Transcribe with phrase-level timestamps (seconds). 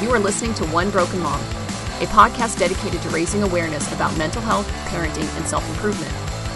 [0.00, 1.38] You are listening to One Broken Mom,
[2.00, 6.10] a podcast dedicated to raising awareness about mental health, parenting, and self improvement.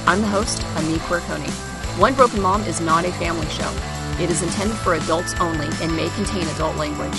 [0.09, 1.51] I'm the host, Ameé Quiriconi.
[2.01, 3.71] One Broken Mom is not a family show.
[4.19, 7.15] It is intended for adults only and may contain adult language.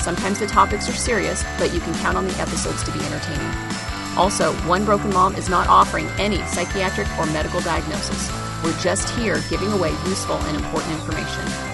[0.00, 3.54] Sometimes the topics are serious, but you can count on the episodes to be entertaining.
[4.16, 8.32] Also, One Broken Mom is not offering any psychiatric or medical diagnosis.
[8.64, 11.67] We're just here giving away useful and important information.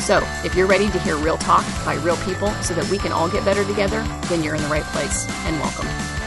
[0.00, 3.12] So, if you're ready to hear real talk by real people so that we can
[3.12, 6.19] all get better together, then you're in the right place and welcome.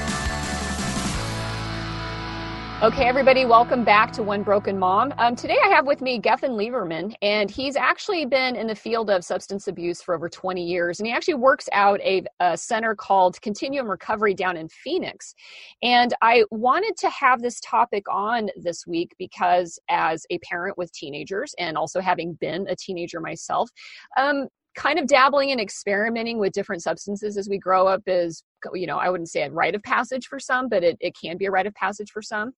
[2.84, 5.13] Okay, everybody, welcome back to One Broken Mom.
[5.17, 9.09] Um, today I have with me Geffen Liberman, and he's actually been in the field
[9.09, 10.99] of substance abuse for over 20 years.
[10.99, 15.34] And he actually works out a, a center called Continuum Recovery down in Phoenix.
[15.81, 20.91] And I wanted to have this topic on this week because, as a parent with
[20.91, 23.70] teenagers and also having been a teenager myself,
[24.17, 28.43] um, kind of dabbling and experimenting with different substances as we grow up is
[28.74, 31.38] you know i wouldn't say a rite of passage for some but it, it can
[31.38, 32.54] be a rite of passage for some.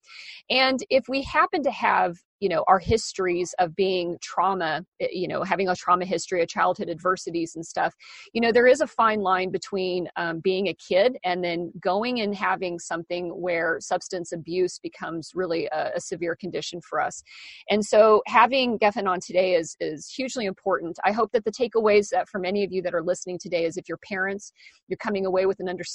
[0.50, 5.28] And if we happen to have you know our histories of being trauma eh, you
[5.28, 7.96] know having a trauma history of childhood adversities and stuff
[8.34, 12.20] you know there is a fine line between um, being a kid and then going
[12.20, 17.24] and having something where substance abuse becomes really a, a severe condition for us.
[17.70, 20.98] And so having geffen on today is is hugely important.
[21.06, 23.78] I hope that the takeaways that for many of you that are listening today is
[23.78, 24.52] if you're parents
[24.88, 25.95] you're coming away with an understanding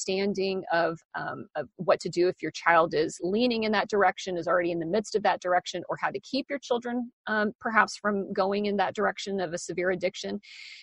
[0.73, 4.47] of, um, of what to do if your child is leaning in that direction is
[4.47, 7.97] already in the midst of that direction or how to keep your children um, perhaps
[7.97, 10.41] from going in that direction of a severe addiction.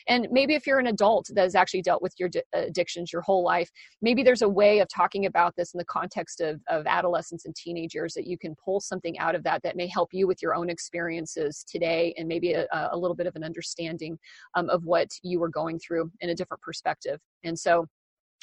[0.07, 3.43] And maybe if you're an adult that has actually dealt with your addictions your whole
[3.43, 3.69] life,
[4.01, 7.55] maybe there's a way of talking about this in the context of, of adolescents and
[7.55, 10.55] teenagers that you can pull something out of that that may help you with your
[10.55, 14.17] own experiences today and maybe a, a little bit of an understanding
[14.55, 17.19] um, of what you were going through in a different perspective.
[17.43, 17.87] And so,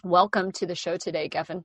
[0.04, 1.64] welcome to the show today, Geffen.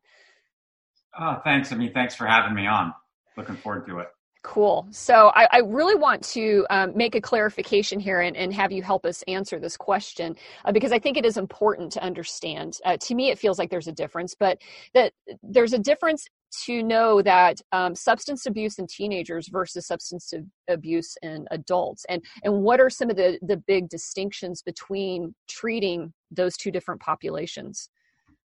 [1.19, 1.71] Oh, thanks.
[1.71, 2.93] I mean, thanks for having me on.
[3.37, 4.07] Looking forward to it.
[4.41, 4.87] Cool.
[4.91, 8.81] So I, I really want to um, make a clarification here and, and, have you
[8.81, 10.33] help us answer this question
[10.63, 12.77] uh, because I think it is important to understand.
[12.85, 14.57] Uh, to me, it feels like there's a difference, but
[14.93, 15.11] that
[15.43, 16.25] there's a difference
[16.65, 20.33] to know that um, substance abuse in teenagers versus substance
[20.69, 26.13] abuse in adults, and and what are some of the the big distinctions between treating
[26.31, 27.89] those two different populations?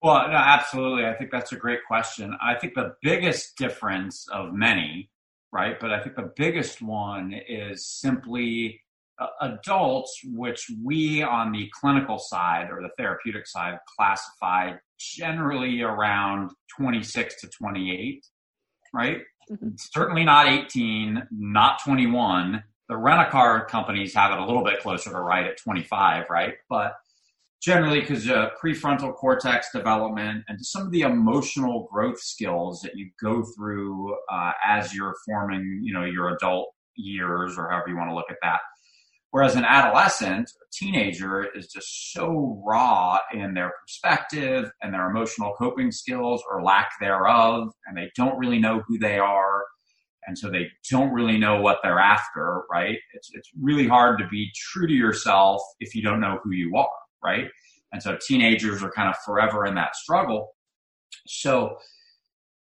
[0.03, 1.07] Well, no, absolutely.
[1.07, 2.37] I think that's a great question.
[2.41, 5.11] I think the biggest difference of many
[5.57, 5.81] right?
[5.81, 8.83] But I think the biggest one is simply
[9.19, 16.51] uh, adults, which we on the clinical side or the therapeutic side classify generally around
[16.79, 18.27] 26 to 28,
[18.93, 19.23] right?
[19.51, 19.69] Mm-hmm.
[19.79, 22.63] Certainly not 18, not 21.
[22.89, 26.27] The rent a car companies have it a little bit closer to right at 25,
[26.29, 26.55] right?
[26.69, 26.97] But
[27.63, 33.11] generally because uh, prefrontal cortex development and some of the emotional growth skills that you
[33.21, 38.11] go through uh, as you're forming, you know, your adult years or however you want
[38.11, 38.61] to look at that.
[39.31, 45.53] Whereas an adolescent, a teenager is just so raw in their perspective and their emotional
[45.59, 49.65] coping skills or lack thereof, and they don't really know who they are.
[50.27, 52.97] And so they don't really know what they're after, right?
[53.13, 56.77] It's, it's really hard to be true to yourself if you don't know who you
[56.77, 56.89] are
[57.27, 57.49] right?
[57.93, 60.55] And so teenagers are kind of forever in that struggle.
[61.27, 61.77] So,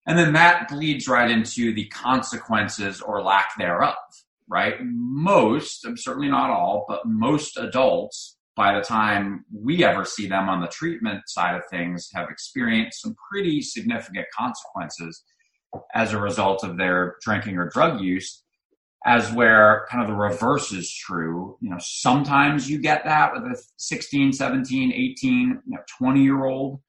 [0.07, 3.95] and then that bleeds right into the consequences or lack thereof,
[4.49, 4.75] right?
[4.81, 10.61] Most, certainly not all, but most adults, by the time we ever see them on
[10.61, 15.23] the treatment side of things, have experienced some pretty significant consequences
[15.93, 18.44] as a result of their drinking or drug use
[19.05, 21.57] as where kind of the reverse is true.
[21.61, 26.43] You know, sometimes you get that with a 16, 17, 18, you know, 20 year
[26.43, 26.81] old,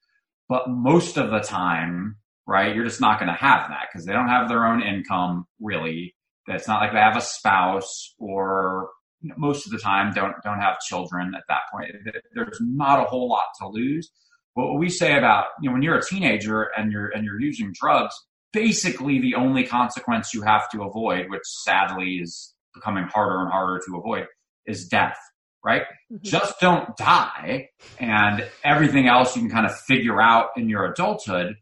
[0.49, 2.17] but most of the time,
[2.47, 5.47] right, you're just not going to have that because they don't have their own income
[5.61, 6.15] really.
[6.49, 8.89] It's not like they have a spouse or
[9.21, 11.91] you know, most of the time don't, don't have children at that point.
[12.35, 14.11] There's not a whole lot to lose.
[14.55, 17.41] But what we say about, you know, when you're a teenager and you're, and you're
[17.41, 18.15] using drugs,
[18.53, 23.81] basically the only consequence you have to avoid, which sadly is becoming harder and harder
[23.87, 24.27] to avoid,
[24.67, 25.19] is death,
[25.65, 25.83] right?
[26.13, 26.19] Mm-hmm.
[26.23, 31.57] Just don't die, and everything else you can kind of figure out in your adulthood.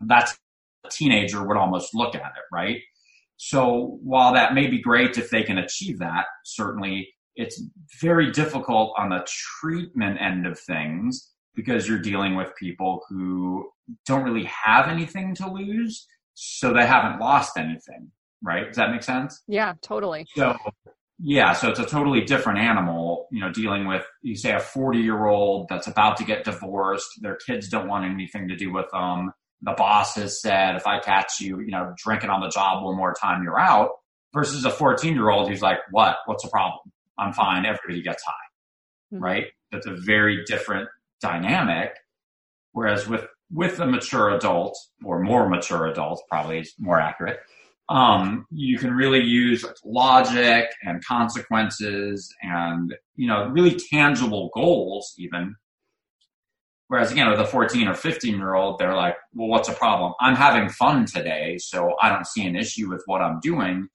[0.00, 0.36] That's
[0.84, 2.80] a teenager would almost look at it, right?
[3.36, 7.62] So while that may be great if they can achieve that, certainly it's
[8.00, 13.68] very difficult on the treatment end of things because you're dealing with people who
[14.06, 18.10] don't really have anything to lose, so they haven't lost anything,
[18.42, 18.66] right?
[18.66, 19.42] Does that make sense?
[19.46, 20.26] Yeah, totally.
[20.34, 20.56] So
[21.22, 24.98] yeah, so it's a totally different animal, you know, dealing with, you say, a 40
[25.00, 27.08] year old that's about to get divorced.
[27.20, 29.32] Their kids don't want anything to do with them.
[29.60, 32.96] The boss has said, if I catch you, you know, drinking on the job one
[32.96, 33.90] more time, you're out.
[34.32, 36.16] Versus a 14 year old who's like, what?
[36.24, 36.78] What's the problem?
[37.18, 37.66] I'm fine.
[37.66, 38.32] Everybody gets high,
[39.12, 39.22] mm-hmm.
[39.22, 39.46] right?
[39.72, 40.88] That's a very different
[41.20, 41.92] dynamic.
[42.72, 47.40] Whereas with, with a mature adult or more mature adult, probably is more accurate,
[47.90, 55.56] um, you can really use logic and consequences and you know really tangible goals even
[56.86, 60.14] whereas again with a 14 or 15 year old they're like well what's a problem
[60.20, 63.88] i'm having fun today so i don't see an issue with what i'm doing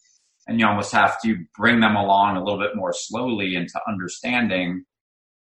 [0.48, 4.84] and you almost have to bring them along a little bit more slowly into understanding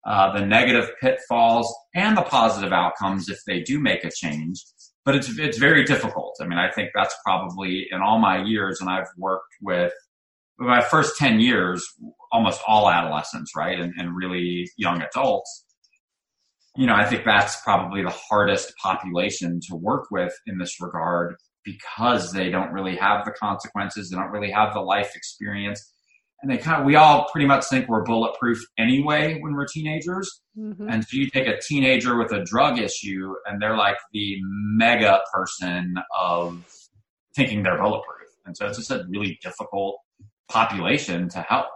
[0.05, 4.65] uh, the negative pitfalls and the positive outcomes if they do make a change
[5.05, 6.37] but it's it's very difficult.
[6.41, 9.93] I mean, I think that's probably in all my years, and I've worked with
[10.59, 11.85] my first ten years,
[12.31, 15.65] almost all adolescents, right, and, and really young adults.
[16.77, 21.37] You know, I think that's probably the hardest population to work with in this regard
[21.65, 25.93] because they don't really have the consequences, they don't really have the life experience,
[26.43, 30.41] and they kind of we all pretty much think we're bulletproof anyway when we're teenagers.
[30.59, 30.89] Mm-hmm.
[30.89, 35.21] And so you take a teenager with a drug issue, and they're like the mega
[35.33, 36.65] person of
[37.35, 38.29] thinking they're bulletproof.
[38.45, 39.99] And so it's just a really difficult
[40.49, 41.67] population to help.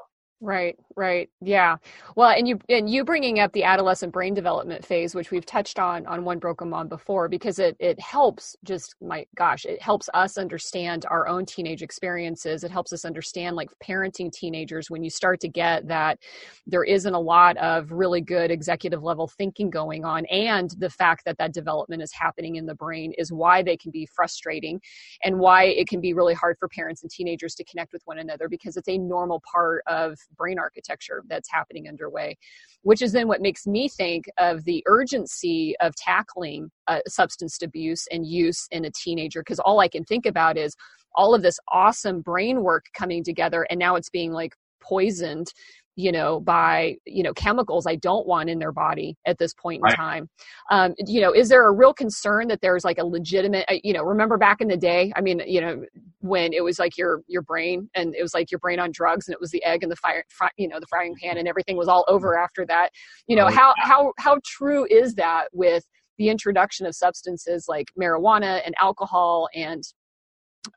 [0.43, 1.31] Right, right.
[1.41, 1.77] Yeah.
[2.15, 5.79] Well, and you and you bringing up the adolescent brain development phase, which we've touched
[5.79, 8.55] on on One Broken Mom before, because it it helps.
[8.63, 12.65] Just my gosh, it helps us understand our own teenage experiences.
[12.65, 16.19] It helps us understand like parenting teenagers when you start to get that
[16.67, 21.25] there isn't a lot of really good executive level thinking going on, and the fact
[21.25, 24.83] that that development is happening in the brain is why they can be frustrating,
[25.25, 28.19] and why it can be really hard for parents and teenagers to connect with one
[28.19, 32.37] another because it's a normal part of brain architecture that's happening underway,
[32.83, 38.07] which is then what makes me think of the urgency of tackling uh, substance abuse
[38.11, 39.41] and use in a teenager.
[39.41, 40.75] Because all I can think about is
[41.15, 45.53] all of this awesome brain work coming together, and now it's being like poisoned
[45.97, 49.79] you know by you know chemicals i don't want in their body at this point
[49.79, 49.97] in right.
[49.97, 50.29] time
[50.71, 53.93] um, you know is there a real concern that there's like a legitimate uh, you
[53.93, 55.83] know remember back in the day i mean you know
[56.21, 59.27] when it was like your your brain and it was like your brain on drugs
[59.27, 61.49] and it was the egg and the fire fry, you know the frying pan and
[61.49, 62.91] everything was all over after that
[63.27, 63.87] you know oh, how yeah.
[63.87, 65.85] how how true is that with
[66.19, 69.83] the introduction of substances like marijuana and alcohol and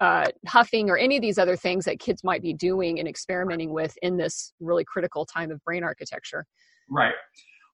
[0.01, 3.71] uh, huffing or any of these other things that kids might be doing and experimenting
[3.71, 6.45] with in this really critical time of brain architecture.
[6.89, 7.13] Right.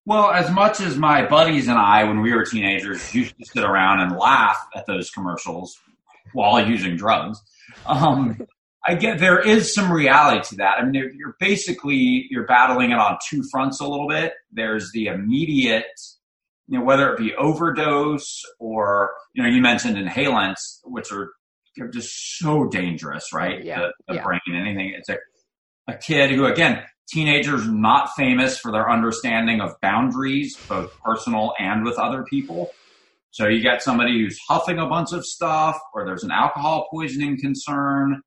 [0.05, 3.63] Well, as much as my buddies and I, when we were teenagers, used to sit
[3.63, 5.75] around and laugh at those commercials
[6.33, 7.41] while using drugs,
[7.87, 8.37] um,
[8.87, 10.75] I get there is some reality to that.
[10.77, 14.33] I mean, you're basically you're battling it on two fronts a little bit.
[14.51, 15.85] There's the immediate,
[16.67, 21.31] you know, whether it be overdose or you know, you mentioned inhalants, which are
[21.75, 23.63] they're just so dangerous, right?
[23.63, 23.79] Yeah.
[23.79, 24.23] The, the yeah.
[24.23, 24.93] brain, anything.
[24.97, 25.17] It's a,
[25.87, 31.83] a kid who, again, teenagers not famous for their understanding of boundaries, both personal and
[31.83, 32.71] with other people.
[33.31, 37.37] So you get somebody who's huffing a bunch of stuff, or there's an alcohol poisoning
[37.39, 38.21] concern,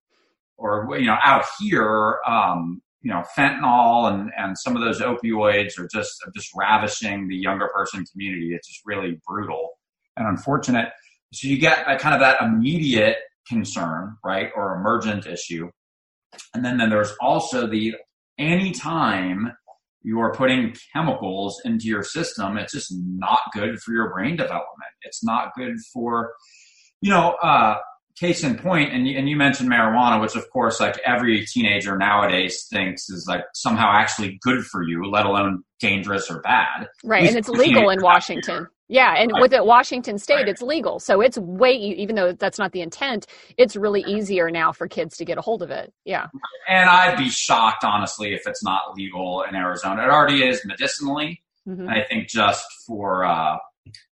[0.58, 5.78] or you know, out here, um, you know, fentanyl and and some of those opioids
[5.78, 8.54] are just are just ravishing the younger person community.
[8.54, 9.70] It's just really brutal
[10.16, 10.90] and unfortunate.
[11.32, 13.16] So you get that kind of that immediate
[13.48, 15.70] concern, right, or emergent issue.
[16.54, 17.94] And then, then there's also the
[18.38, 19.52] anytime
[20.02, 24.90] you are putting chemicals into your system, it's just not good for your brain development.
[25.02, 26.32] It's not good for,
[27.00, 27.76] you know, uh,
[28.18, 31.96] case in point, and you, and you mentioned marijuana, which of course, like every teenager
[31.96, 36.88] nowadays thinks is like somehow actually good for you, let alone dangerous or bad.
[37.04, 38.66] Right, and it's legal in Washington.
[38.88, 42.72] Yeah, and with it, Washington State, it's legal, so it's way even though that's not
[42.72, 43.26] the intent,
[43.58, 45.92] it's really easier now for kids to get a hold of it.
[46.06, 46.28] Yeah,
[46.68, 50.04] and I'd be shocked honestly if it's not legal in Arizona.
[50.04, 51.42] It already is medicinally.
[51.68, 51.86] Mm-hmm.
[51.86, 53.58] I think just for uh,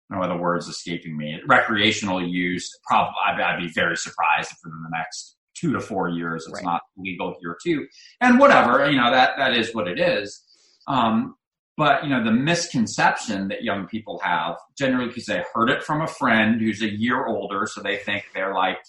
[0.10, 1.40] no other words escaping me.
[1.48, 6.10] Recreational use, probably I'd, I'd, be very surprised if within the next two to four
[6.10, 6.64] years it's right.
[6.64, 7.88] not legal here too.
[8.22, 10.44] And whatever, you know, that that is what it is.
[10.88, 11.36] Um,
[11.80, 16.02] but you know, the misconception that young people have generally because they heard it from
[16.02, 18.80] a friend who's a year older, so they think they're like,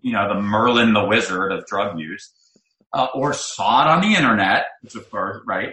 [0.00, 2.32] you know, the Merlin the Wizard of drug use,
[2.92, 5.72] uh, or saw it on the internet, which of course, right?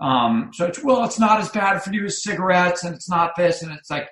[0.00, 3.32] Um, so it's well, it's not as bad for you as cigarettes, and it's not
[3.36, 4.08] this, and it's like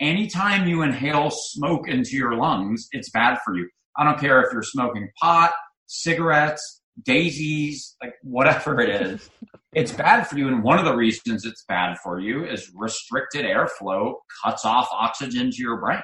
[0.00, 3.68] anytime you inhale smoke into your lungs, it's bad for you.
[3.96, 5.52] I don't care if you're smoking pot,
[5.86, 9.30] cigarettes, daisies, like whatever it is.
[9.74, 10.48] it's bad for you.
[10.48, 15.50] And one of the reasons it's bad for you is restricted airflow cuts off oxygen
[15.50, 16.00] to your brain,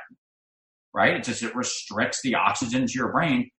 [0.95, 1.17] right?
[1.17, 3.51] It just, it restricts the oxygen to your brain.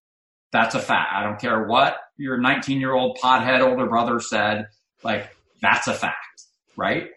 [0.51, 1.13] That's a fact.
[1.13, 4.67] I don't care what your 19 year old pothead older brother said.
[5.03, 6.43] Like, that's a fact,
[6.77, 7.09] right?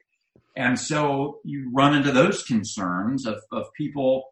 [0.56, 4.24] And so you run into those concerns of, of people,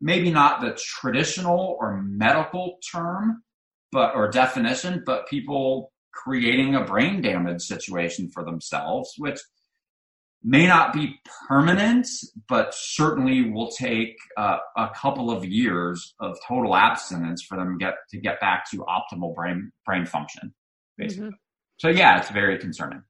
[0.00, 3.42] maybe not the traditional or medical term,
[3.92, 9.38] but or definition, but people creating a brain damage situation for themselves, which
[10.42, 12.08] may not be permanent,
[12.48, 17.84] but certainly will take uh, a couple of years of total abstinence for them to
[17.84, 20.52] get to get back to optimal brain brain function,
[20.98, 21.26] basically.
[21.26, 21.36] Mm-hmm.
[21.78, 23.02] So yeah, it's very concerning.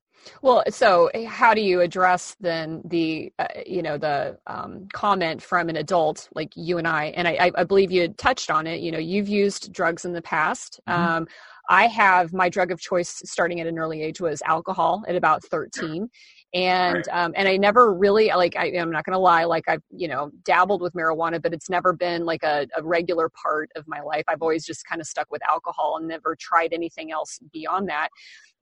[0.42, 5.68] Well, so how do you address then the uh, you know the um, comment from
[5.68, 7.06] an adult like you and I?
[7.06, 8.80] And I, I, believe you touched on it.
[8.80, 10.80] You know, you've used drugs in the past.
[10.88, 11.02] Mm-hmm.
[11.02, 11.26] Um,
[11.68, 15.44] I have my drug of choice starting at an early age was alcohol at about
[15.44, 16.08] thirteen,
[16.54, 19.82] and um, and I never really like I, am not going to lie like I've
[19.90, 23.86] you know dabbled with marijuana, but it's never been like a, a regular part of
[23.86, 24.24] my life.
[24.28, 28.08] I've always just kind of stuck with alcohol and never tried anything else beyond that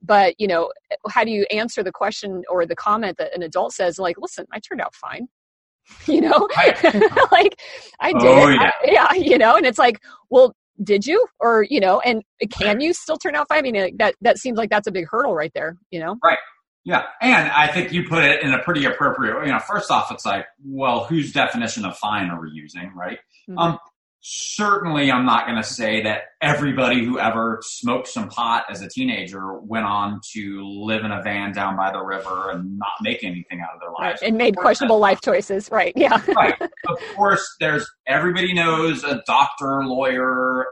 [0.03, 0.73] but you know
[1.09, 4.47] how do you answer the question or the comment that an adult says like listen
[4.53, 5.29] i turned out fine.
[6.07, 6.49] You know?
[7.33, 7.61] Like
[8.01, 8.23] i did.
[8.23, 8.71] Oh, yeah.
[8.71, 9.13] I, yeah.
[9.15, 11.27] You know and it's like well did you?
[11.41, 13.59] Or you know and can you still turn out fine?
[13.59, 16.17] I mean that that seems like that's a big hurdle right there you know?
[16.23, 16.39] Right.
[16.85, 17.03] Yeah.
[17.21, 20.25] And i think you put it in a pretty appropriate you know first off it's
[20.25, 23.19] like well whose definition of fine are we using right?
[23.49, 23.59] Mm-hmm.
[23.59, 23.79] um
[24.23, 28.89] certainly I'm not going to say that everybody who ever smoked some pot as a
[28.89, 33.25] teenager went on to live in a van down by the river and not make
[33.25, 34.21] anything out of their lives.
[34.21, 34.29] Right.
[34.29, 35.71] And made questionable life choices.
[35.71, 35.93] Right.
[35.97, 36.23] Yeah.
[36.37, 36.61] right.
[36.61, 40.67] Of course, there's everybody knows a doctor, lawyer,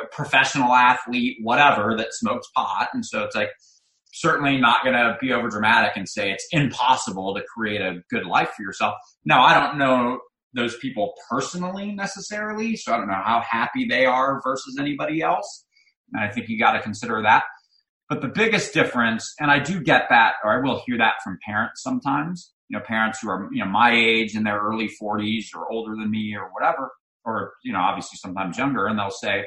[0.00, 2.88] a professional athlete, whatever that smokes pot.
[2.92, 3.50] And so it's like,
[4.12, 8.24] certainly not going to be over dramatic and say it's impossible to create a good
[8.24, 8.94] life for yourself.
[9.26, 10.20] Now, I don't know
[10.56, 12.74] those people personally necessarily.
[12.76, 15.64] So I don't know how happy they are versus anybody else.
[16.12, 17.44] And I think you got to consider that.
[18.08, 21.38] But the biggest difference, and I do get that, or I will hear that from
[21.44, 25.46] parents sometimes, you know, parents who are, you know, my age in their early 40s
[25.54, 26.90] or older than me or whatever,
[27.24, 29.44] or, you know, obviously sometimes younger, and they'll say,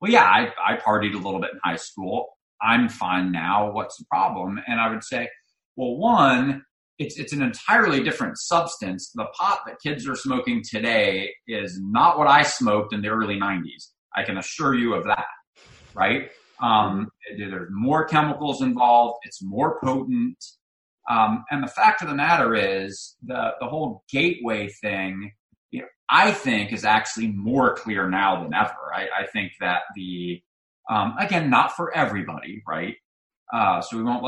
[0.00, 2.28] well, yeah, I, I partied a little bit in high school.
[2.60, 3.72] I'm fine now.
[3.72, 4.60] What's the problem?
[4.66, 5.28] And I would say,
[5.76, 6.62] well, one,
[6.98, 9.10] it's it's an entirely different substance.
[9.14, 13.36] The pot that kids are smoking today is not what I smoked in the early
[13.36, 13.88] '90s.
[14.14, 15.26] I can assure you of that.
[15.94, 16.30] Right?
[16.60, 19.18] Um, there's more chemicals involved.
[19.24, 20.44] It's more potent.
[21.08, 25.32] Um, and the fact of the matter is, the the whole gateway thing,
[25.70, 28.92] you know, I think, is actually more clear now than ever.
[28.94, 30.42] I, I think that the
[30.90, 32.96] um, again, not for everybody, right?
[33.52, 34.22] Uh, so we won't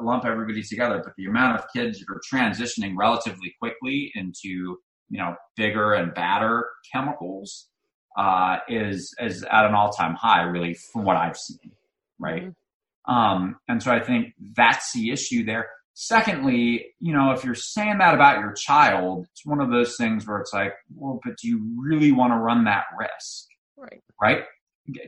[0.00, 4.78] lump everybody together, but the amount of kids that are transitioning relatively quickly into
[5.08, 7.68] you know bigger and badder chemicals
[8.16, 11.72] uh, is is at an all time high, really, from what I've seen,
[12.18, 12.44] right?
[12.44, 13.12] Mm-hmm.
[13.12, 15.68] Um, and so I think that's the issue there.
[15.94, 20.26] Secondly, you know, if you're saying that about your child, it's one of those things
[20.26, 23.46] where it's like, well, but do you really want to run that risk?
[23.76, 24.02] Right.
[24.20, 24.44] Right.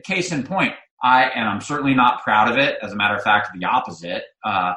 [0.03, 2.77] Case in point, I and I'm certainly not proud of it.
[2.81, 4.23] As a matter of fact, the opposite.
[4.43, 4.73] Uh,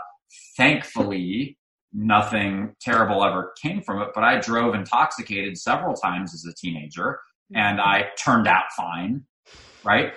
[0.56, 1.58] thankfully,
[1.92, 4.08] nothing terrible ever came from it.
[4.14, 7.18] But I drove intoxicated several times as a teenager,
[7.54, 9.24] and I turned out fine.
[9.84, 10.14] Right.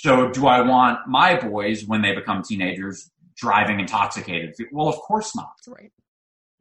[0.00, 4.54] So, do I want my boys when they become teenagers driving intoxicated?
[4.72, 5.52] Well, of course not.
[5.66, 5.90] Right.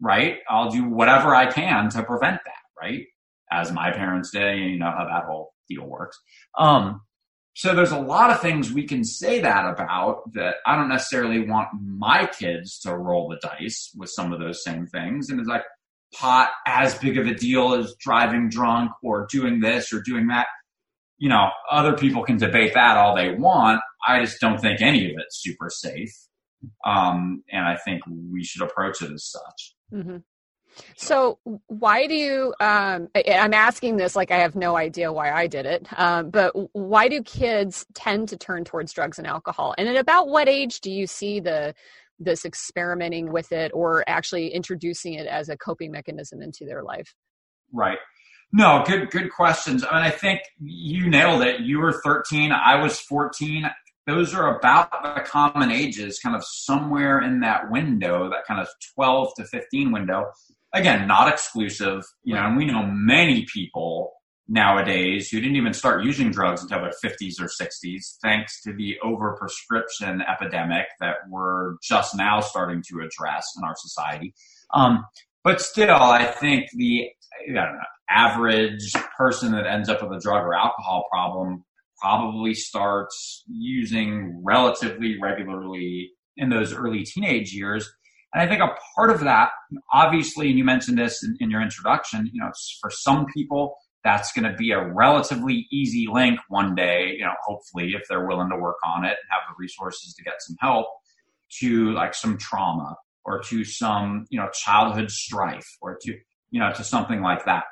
[0.02, 0.38] Right.
[0.50, 2.82] I'll do whatever I can to prevent that.
[2.82, 3.06] Right.
[3.52, 4.58] As my parents did.
[4.60, 6.20] You know how that whole deal works.
[6.58, 7.02] Um,
[7.56, 11.48] so there's a lot of things we can say that about that I don't necessarily
[11.48, 15.30] want my kids to roll the dice with some of those same things.
[15.30, 15.64] And it's like
[16.16, 20.48] pot as big of a deal as driving drunk or doing this or doing that.
[21.20, 23.82] You know, other people can debate that all they want.
[24.06, 26.14] I just don't think any of it's super safe.
[26.86, 29.76] Um, and I think we should approach it as such.
[29.94, 30.18] Mm-hmm.
[30.96, 32.54] So why do you?
[32.60, 36.52] Um, I'm asking this like I have no idea why I did it, um, but
[36.74, 39.76] why do kids tend to turn towards drugs and alcohol?
[39.78, 41.74] And at about what age do you see the
[42.20, 47.14] this experimenting with it or actually introducing it as a coping mechanism into their life?
[47.72, 47.98] Right.
[48.52, 49.84] No, good good questions.
[49.84, 51.62] I mean, I think you nailed it.
[51.62, 53.70] You were 13, I was 14.
[54.06, 58.68] Those are about the common ages, kind of somewhere in that window, that kind of
[58.96, 60.26] 12 to 15 window.
[60.74, 64.14] Again, not exclusive, you know, and we know many people
[64.48, 68.96] nowadays who didn't even start using drugs until their 50s or 60s, thanks to the
[69.04, 74.34] overprescription epidemic that we're just now starting to address in our society.
[74.74, 75.06] Um,
[75.44, 77.10] but still, I think the
[77.48, 77.72] know,
[78.10, 81.64] average person that ends up with a drug or alcohol problem
[82.00, 87.90] probably starts using relatively regularly in those early teenage years.
[88.34, 89.52] And I think a part of that,
[89.92, 94.34] obviously, and you mentioned this in, in your introduction, you know, for some people, that's
[94.34, 98.50] going to be a relatively easy link one day, you know, hopefully, if they're willing
[98.50, 100.88] to work on it and have the resources to get some help
[101.60, 106.18] to like some trauma or to some, you know, childhood strife or to,
[106.52, 107.64] you know, to something like that.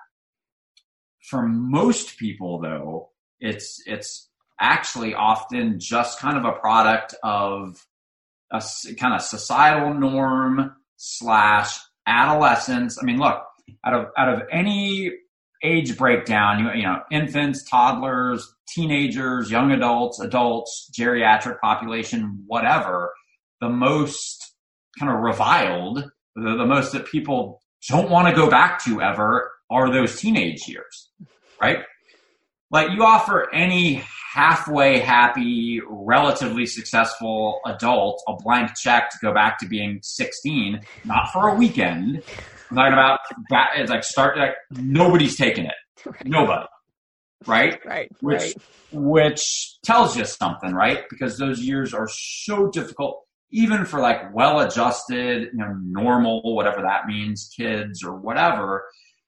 [1.29, 7.83] For most people, though, it's it's actually often just kind of a product of
[8.51, 8.61] a
[8.95, 12.97] kind of societal norm slash adolescence.
[13.01, 13.41] I mean, look,
[13.85, 15.11] out of out of any
[15.63, 23.13] age breakdown, you, you know, infants, toddlers, teenagers, young adults, adults, geriatric population, whatever,
[23.59, 24.55] the most
[24.99, 29.51] kind of reviled, the, the most that people don't want to go back to ever
[29.69, 31.09] are those teenage years,
[31.61, 31.79] right?
[32.71, 39.59] Like you offer any halfway happy, relatively successful adult a blank check to go back
[39.59, 42.23] to being 16, not for a weekend.
[42.69, 43.19] I'm talking about
[43.75, 45.73] it's like start like nobody's taking it.
[46.03, 46.25] Right.
[46.25, 46.65] Nobody.
[47.45, 47.79] Right?
[47.85, 48.11] Right.
[48.21, 48.55] Which right.
[48.91, 51.03] which tells you something, right?
[51.11, 56.81] Because those years are so difficult even for like well adjusted, you know, normal, whatever
[56.81, 58.85] that means, kids or whatever,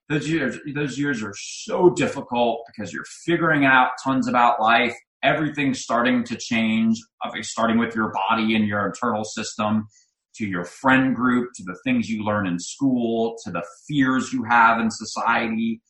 [0.09, 4.95] those years, those years are so difficult because you're figuring out tons about life.
[5.23, 6.99] Everything's starting to change,
[7.41, 9.87] starting with your body and your internal system
[10.35, 14.43] to your friend group, to the things you learn in school, to the fears you
[14.43, 15.81] have in society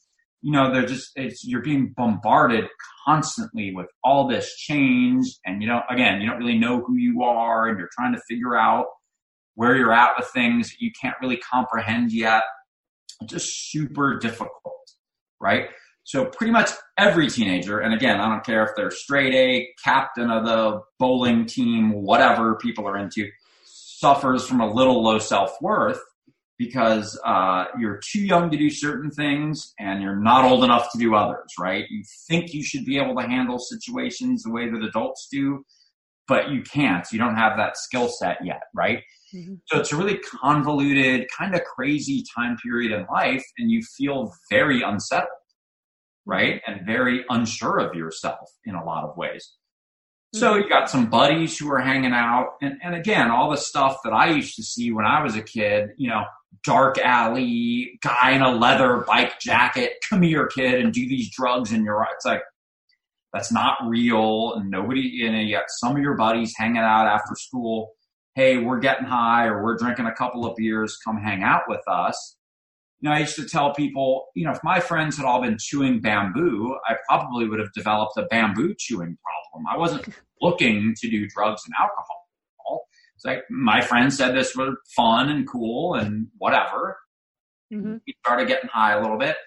[0.44, 2.66] you know, they're just, you're being bombarded
[3.06, 5.26] constantly with all this change.
[5.46, 8.22] And, you know, again, you don't really know who you are and you're trying to
[8.30, 8.88] figure out
[9.56, 12.44] where you're at with things that you can't really comprehend yet.
[13.26, 14.92] Just super difficult,
[15.40, 15.70] right?
[16.06, 20.30] So pretty much every teenager, and again, I don't care if they're straight A, captain
[20.30, 23.30] of the bowling team, whatever people are into,
[23.64, 26.00] suffers from a little low self worth
[26.58, 30.98] because uh, you're too young to do certain things and you're not old enough to
[30.98, 31.86] do others, right?
[31.90, 35.66] You think you should be able to handle situations the way that adults do,
[36.28, 37.06] but you can't.
[37.12, 39.00] You don't have that skill set yet, right?
[39.34, 39.56] Mm-hmm.
[39.68, 44.34] So it's a really convoluted, kind of crazy time period in life, and you feel
[44.50, 45.30] very unsettled,
[46.26, 46.62] right?
[46.68, 49.54] And very unsure of yourself in a lot of ways.
[50.36, 52.54] So you got some buddies who are hanging out.
[52.60, 55.44] And, and again, all the stuff that I used to see when I was a
[55.44, 56.24] kid, you know,
[56.64, 61.72] dark alley, guy in a leather bike jacket, come here, kid, and do these drugs
[61.72, 62.42] in your, it's like,
[63.32, 64.54] that's not real.
[64.56, 67.92] And nobody, you know, you got some of your buddies hanging out after school.
[68.36, 70.98] Hey, we're getting high or we're drinking a couple of beers.
[71.06, 72.38] Come hang out with us.
[73.00, 75.58] You know, I used to tell people, you know, if my friends had all been
[75.60, 79.68] chewing bamboo, I probably would have developed a bamboo chewing problem.
[79.70, 80.08] I wasn't
[80.42, 82.24] looking to do drugs and alcohol.
[83.16, 86.98] It's like my friends said this was fun and cool and whatever.
[87.74, 87.98] Mm-hmm.
[88.06, 89.38] We started getting high a little bit.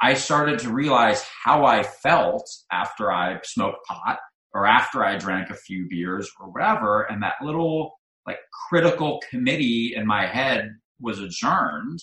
[0.00, 4.18] I started to realize how I felt after I smoked pot
[4.54, 7.02] or after I drank a few beers or whatever.
[7.02, 8.38] And that little like
[8.68, 12.00] critical committee in my head was adjourned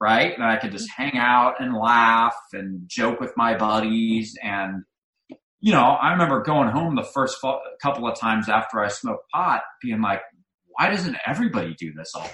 [0.00, 0.32] right?
[0.34, 4.36] And I could just hang out and laugh and joke with my buddies.
[4.42, 4.82] And,
[5.60, 7.36] you know, I remember going home the first
[7.82, 10.22] couple of times after I smoked pot being like,
[10.68, 12.30] why doesn't everybody do this all?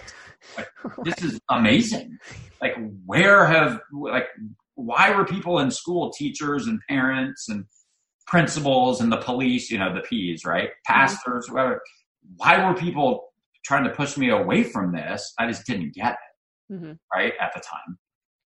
[0.57, 0.69] Like,
[1.05, 2.19] this is amazing.
[2.63, 4.29] Like, where have, like,
[4.77, 7.65] why were people in school, teachers and parents and
[8.27, 10.69] principals and the police, you know, the P's, right?
[10.69, 10.93] Mm-hmm.
[10.93, 11.81] Pastors, whatever.
[12.37, 13.29] Why were people
[13.65, 15.33] trying to push me away from this?
[15.39, 16.93] I just didn't get it mm-hmm.
[17.15, 17.99] right at the time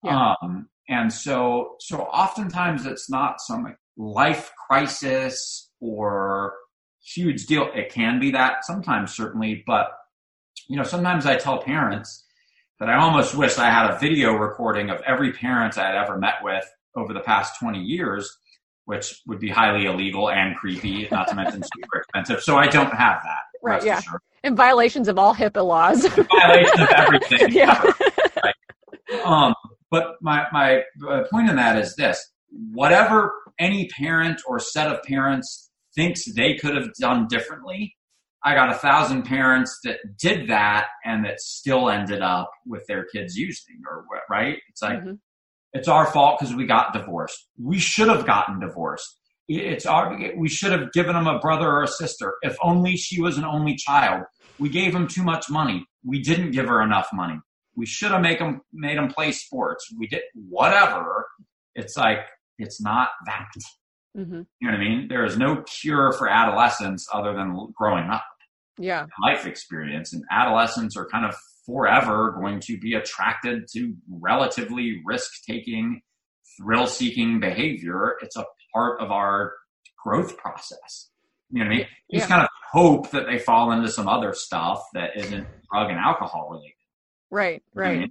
[0.04, 0.34] yeah.
[0.42, 6.54] um, and so so oftentimes it's not some life crisis or
[7.02, 9.86] huge deal it can be that sometimes certainly but
[10.68, 12.24] you know sometimes i tell parents
[12.78, 16.18] that i almost wish i had a video recording of every parent i had ever
[16.18, 16.64] met with
[16.96, 18.38] over the past 20 years
[18.90, 22.94] which would be highly illegal and creepy not to mention super expensive so i don't
[22.94, 23.98] have that right, yeah.
[23.98, 24.20] Assured.
[24.42, 26.06] And violations of all HIPAA laws.
[26.06, 27.48] violation of everything.
[27.52, 27.82] yeah.
[28.42, 29.24] Right.
[29.24, 29.54] Um,
[29.90, 30.82] but my, my
[31.32, 32.24] point in that is this
[32.72, 37.96] whatever any parent or set of parents thinks they could have done differently,
[38.44, 43.04] I got a thousand parents that did that and that still ended up with their
[43.12, 44.58] kids using or right.
[44.68, 45.14] It's like mm-hmm.
[45.72, 47.48] It's our fault because we got divorced.
[47.58, 49.18] We should have gotten divorced.
[49.48, 52.34] It's our we should have given him a brother or a sister.
[52.42, 54.24] If only she was an only child.
[54.58, 55.84] We gave him too much money.
[56.04, 57.38] We didn't give her enough money.
[57.74, 59.86] We should have make them made him play sports.
[59.98, 61.26] We did whatever.
[61.74, 62.26] It's like
[62.58, 63.48] it's not that.
[64.16, 64.42] Mm-hmm.
[64.60, 65.08] You know what I mean?
[65.08, 68.24] There is no cure for adolescence other than growing up.
[68.78, 69.06] Yeah.
[69.22, 70.12] Life experience.
[70.12, 71.34] And adolescents are kind of
[71.70, 76.00] forever going to be attracted to relatively risk taking,
[76.58, 78.16] thrill seeking behavior.
[78.22, 79.52] It's a part of our
[80.02, 81.10] growth process.
[81.50, 81.78] You know what I mean?
[81.80, 82.18] You yeah.
[82.18, 85.98] just kind of hope that they fall into some other stuff that isn't drug and
[85.98, 86.74] alcohol related.
[87.30, 87.94] Right, right.
[87.94, 88.06] You know?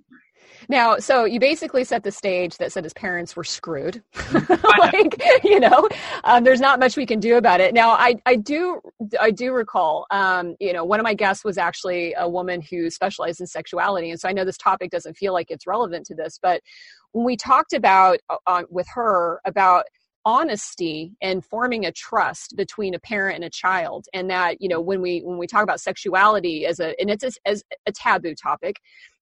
[0.68, 4.04] Now, so you basically set the stage that said his parents were screwed.
[4.80, 5.88] like, you know,
[6.24, 7.74] um, there's not much we can do about it.
[7.74, 8.82] Now, I, I do,
[9.20, 12.90] I do recall, um, you know, one of my guests was actually a woman who
[12.90, 16.16] specialized in sexuality, and so I know this topic doesn't feel like it's relevant to
[16.16, 16.62] this, but
[17.12, 19.86] when we talked about uh, with her about
[20.26, 24.82] honesty and forming a trust between a parent and a child and that you know
[24.82, 28.36] when we when we talk about sexuality as a and it's a, as a taboo
[28.36, 28.76] topic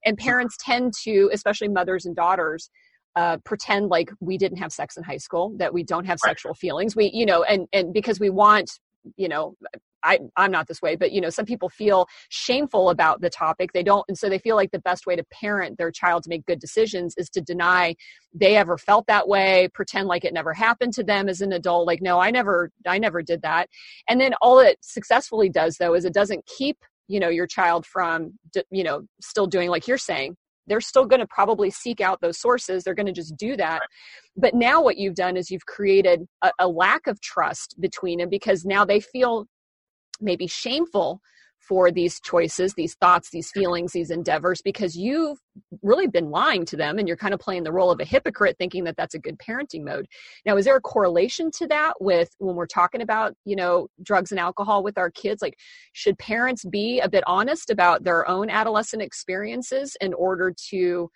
[0.08, 2.70] and parents tend to especially mothers and daughters
[3.16, 6.30] uh, pretend like we didn't have sex in high school that we don't have right.
[6.30, 8.72] sexual feelings we you know and and because we want
[9.18, 9.56] you know
[10.04, 13.72] I, I'm not this way, but you know, some people feel shameful about the topic.
[13.74, 16.30] They don't, and so they feel like the best way to parent their child to
[16.30, 17.96] make good decisions is to deny
[18.34, 21.88] they ever felt that way, pretend like it never happened to them as an adult.
[21.88, 23.70] Like, no, I never, I never did that.
[24.08, 27.86] And then all it successfully does though is it doesn't keep you know your child
[27.86, 28.34] from
[28.72, 30.36] you know still doing like you're saying
[30.68, 33.82] they're still going to probably seek out those sources they're going to just do that.
[34.36, 38.30] But now what you've done is you've created a, a, lack of trust between them
[38.30, 39.46] because now they feel
[40.20, 41.22] maybe shameful
[41.68, 45.38] for these choices, these thoughts, these feelings, these endeavors, because you've
[45.82, 48.56] really been lying to them and you're kind of playing the role of a hypocrite
[48.58, 50.08] thinking that that's a good parenting mode.
[50.46, 54.32] Now, is there a correlation to that with when we're talking about, you know, drugs
[54.32, 55.42] and alcohol with our kids?
[55.42, 55.58] Like,
[55.94, 61.10] should parents be a bit honest about their own adolescent experiences in order to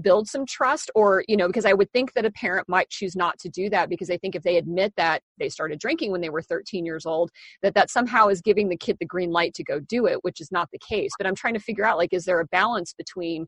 [0.00, 3.16] build some trust or you know because i would think that a parent might choose
[3.16, 6.20] not to do that because they think if they admit that they started drinking when
[6.20, 7.30] they were 13 years old
[7.62, 10.40] that that somehow is giving the kid the green light to go do it which
[10.40, 11.10] is not the case.
[11.18, 13.46] But i'm trying to figure out like is there a balance between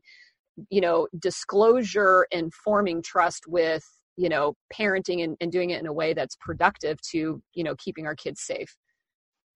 [0.69, 3.83] you know disclosure and forming trust with
[4.17, 7.75] you know parenting and, and doing it in a way that's productive to you know
[7.77, 8.75] keeping our kids safe?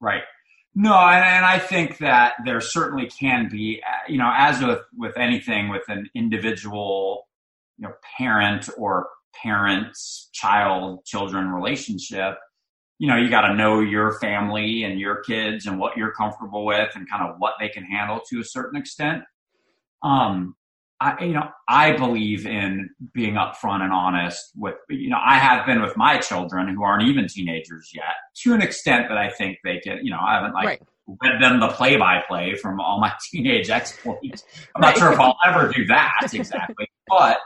[0.01, 0.23] Right
[0.75, 4.81] no, and, and, I think that there certainly can be, uh, you know, as with
[4.97, 7.27] with anything with an individual,
[7.77, 9.07] you know, parent or
[9.41, 12.37] parents, child, children relationship,
[12.99, 16.65] you know, you got to know your family and your kids and what you're comfortable
[16.65, 19.23] with and kind of what they can handle to a certain extent.
[20.03, 20.55] Um,
[21.01, 25.65] I, you know, I believe in being upfront and honest with, you know, I have
[25.65, 29.57] been with my children who aren't even teenagers yet to an extent that I think
[29.63, 30.81] they can, you know, I haven't like right.
[31.21, 34.45] read them the play by play from all my teenage exploits.
[34.73, 34.97] I'm not right.
[34.97, 37.39] sure if I'll ever do that exactly, but,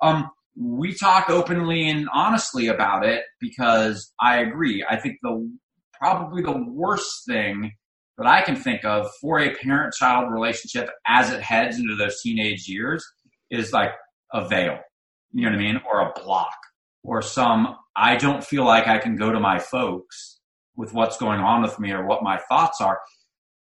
[0.00, 4.86] um, we talk openly and honestly about it because I agree.
[4.88, 5.50] I think the
[5.98, 7.72] probably the worst thing
[8.18, 12.20] that I can think of for a parent child relationship as it heads into those
[12.20, 13.04] teenage years
[13.50, 13.92] is like
[14.32, 14.78] a veil,
[15.32, 15.80] you know what I mean?
[15.90, 16.56] Or a block
[17.02, 20.40] or some, I don't feel like I can go to my folks
[20.76, 22.98] with what's going on with me or what my thoughts are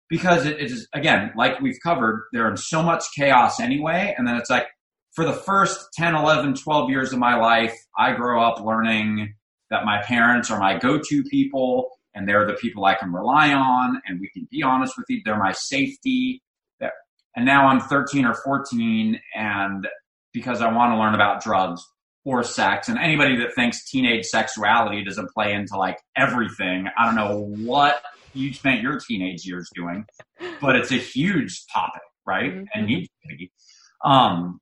[0.09, 4.13] because it is, again, like we've covered, they're in so much chaos anyway.
[4.17, 4.67] And then it's like,
[5.15, 9.33] for the first 10, 11, 12 years of my life, I grow up learning
[9.69, 14.01] that my parents are my go-to people and they're the people I can rely on
[14.05, 15.21] and we can be honest with you.
[15.23, 16.41] They're my safety.
[17.35, 19.87] And now I'm 13 or 14 and
[20.33, 21.81] because I want to learn about drugs
[22.25, 26.87] or sex and anybody that thinks teenage sexuality doesn't play into like everything.
[26.97, 28.01] I don't know what
[28.33, 30.05] you spent your teenage years doing,
[30.61, 32.51] but it's a huge topic, right?
[32.51, 32.63] Mm-hmm.
[32.73, 33.51] And needs to be.
[34.03, 34.59] Um,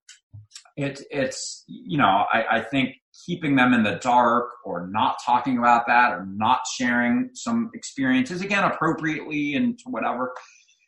[0.75, 5.57] it, it's, you know, I, I think keeping them in the dark or not talking
[5.57, 10.33] about that or not sharing some experiences again appropriately and whatever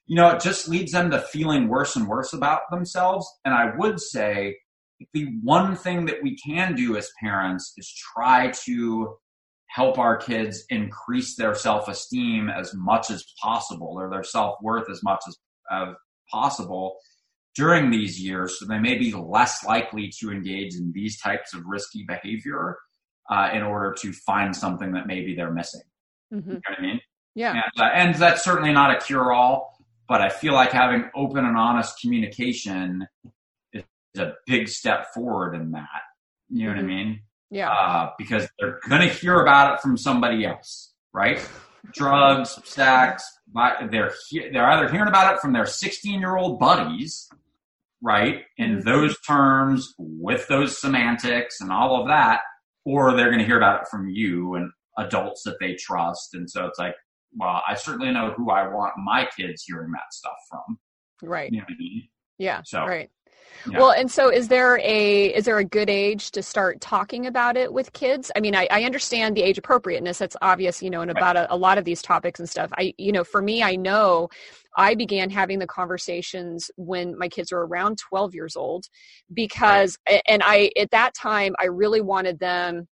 [0.08, 3.28] you know it just leads them to feeling worse and worse about themselves.
[3.46, 4.56] And i would say
[5.14, 9.16] the one thing that we can do as parents is try to
[9.68, 15.22] help our kids increase their self-esteem as much as possible or their self-worth as much
[15.28, 15.38] as
[15.72, 15.94] uh,
[16.32, 16.98] possible
[17.56, 21.66] during these years so they may be less likely to engage in these types of
[21.66, 22.78] risky behavior
[23.30, 25.82] uh, in order to find something that maybe they're missing
[26.34, 26.50] mm-hmm.
[26.50, 27.00] you know what i mean
[27.36, 31.46] yeah and, uh, and that's certainly not a cure-all but i feel like having open
[31.46, 33.08] and honest communication
[33.74, 33.84] is
[34.18, 35.88] a big step forward in that
[36.50, 36.78] you know mm-hmm.
[36.78, 36.88] what i mm-hmm.
[36.88, 37.72] mean yeah.
[37.72, 41.48] Uh, because they're going to hear about it from somebody else, right?
[41.94, 43.24] Drugs, sex,
[43.90, 44.14] they're,
[44.52, 47.30] they're either hearing about it from their 16 year old buddies,
[48.02, 48.44] right?
[48.58, 48.90] In mm-hmm.
[48.90, 52.42] those terms, with those semantics and all of that,
[52.86, 56.34] or they're going to hear about it from you and adults that they trust.
[56.34, 56.96] And so it's like,
[57.36, 60.80] well, I certainly know who I want my kids hearing that stuff from.
[61.22, 61.52] Right.
[61.52, 62.08] You know I mean?
[62.38, 62.62] Yeah.
[62.66, 63.10] So, right.
[63.70, 63.80] Yeah.
[63.80, 67.58] Well, and so is there a is there a good age to start talking about
[67.58, 68.32] it with kids?
[68.36, 70.18] I mean, I, I understand the age appropriateness.
[70.18, 72.72] That's obvious, you know, and about a, a lot of these topics and stuff.
[72.78, 74.30] I, you know, for me, I know
[74.80, 78.86] I began having the conversations when my kids were around 12 years old
[79.34, 80.22] because, right.
[80.26, 82.88] and I, at that time, I really wanted them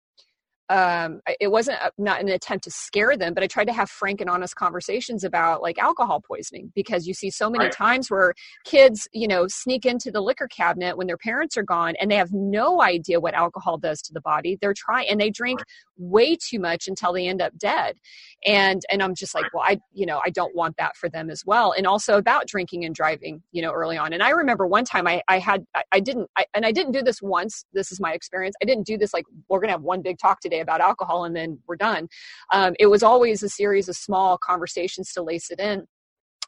[0.73, 3.91] um, it wasn't a, not an attempt to scare them, but I tried to have
[3.91, 7.71] frank and honest conversations about like alcohol poisoning because you see so many right.
[7.71, 8.33] times where
[8.65, 12.15] kids, you know, sneak into the liquor cabinet when their parents are gone and they
[12.15, 14.57] have no idea what alcohol does to the body.
[14.59, 15.67] They're trying and they drink right.
[15.97, 17.97] way too much until they end up dead.
[18.43, 21.29] And and I'm just like, well, I you know, I don't want that for them
[21.29, 21.75] as well.
[21.77, 24.12] And also about drinking and driving, you know, early on.
[24.12, 26.93] And I remember one time I I had I, I didn't I, and I didn't
[26.93, 27.63] do this once.
[27.73, 28.55] This is my experience.
[28.59, 31.36] I didn't do this like we're gonna have one big talk today about alcohol and
[31.36, 32.08] then we're done.
[32.52, 35.86] Um, it was always a series of small conversations to lace it in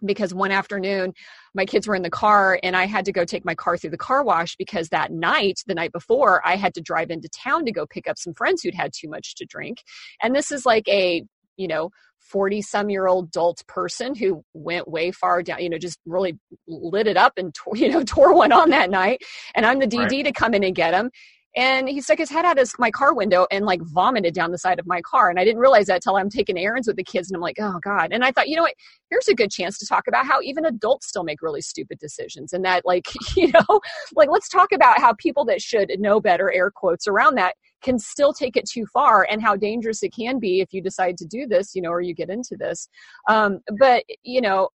[0.03, 1.13] because one afternoon
[1.53, 3.91] my kids were in the car and I had to go take my car through
[3.91, 7.65] the car wash because that night, the night before, I had to drive into town
[7.65, 9.83] to go pick up some friends who'd had too much to drink.
[10.21, 11.23] And this is like a,
[11.57, 15.77] you know, 40 some year old adult person who went way far down, you know,
[15.77, 19.21] just really lit it up and, you know, tore one on that night.
[19.53, 20.25] And I'm the DD right.
[20.25, 21.11] to come in and get him
[21.55, 24.57] and he stuck his head out of my car window and like vomited down the
[24.57, 25.29] side of my car.
[25.29, 27.57] And i didn't realize that till i'm taking errands with the kids and i'm like
[27.59, 28.09] oh god.
[28.11, 28.75] And i thought you know what?
[29.09, 32.53] Here's a good chance to talk about how even adults still make really stupid decisions
[32.53, 33.79] and that like you know
[34.15, 37.99] like let's talk about how people that should know better air quotes around that can
[37.99, 41.25] still take it too far and how dangerous it can be if you decide to
[41.25, 42.89] do this you know or you get into this.
[43.29, 44.69] Um, but you know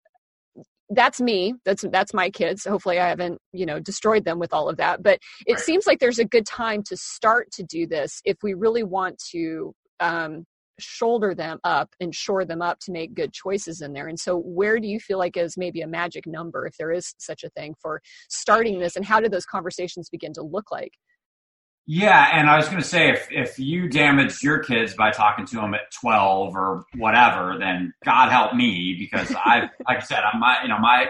[0.91, 4.69] that's me that's that's my kids hopefully i haven't you know destroyed them with all
[4.69, 5.61] of that but it right.
[5.61, 9.17] seems like there's a good time to start to do this if we really want
[9.31, 10.45] to um,
[10.79, 14.37] shoulder them up and shore them up to make good choices in there and so
[14.37, 17.49] where do you feel like is maybe a magic number if there is such a
[17.49, 20.93] thing for starting this and how do those conversations begin to look like
[21.91, 25.47] yeah, and I was going to say if if you damaged your kids by talking
[25.47, 30.19] to them at twelve or whatever, then God help me because I, like I said,
[30.19, 31.07] I'm my you know my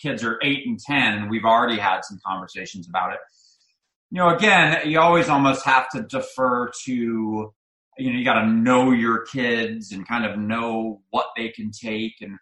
[0.00, 3.18] kids are eight and ten, and we've already had some conversations about it.
[4.10, 7.52] You know, again, you always almost have to defer to you
[8.10, 12.14] know you got to know your kids and kind of know what they can take
[12.22, 12.38] and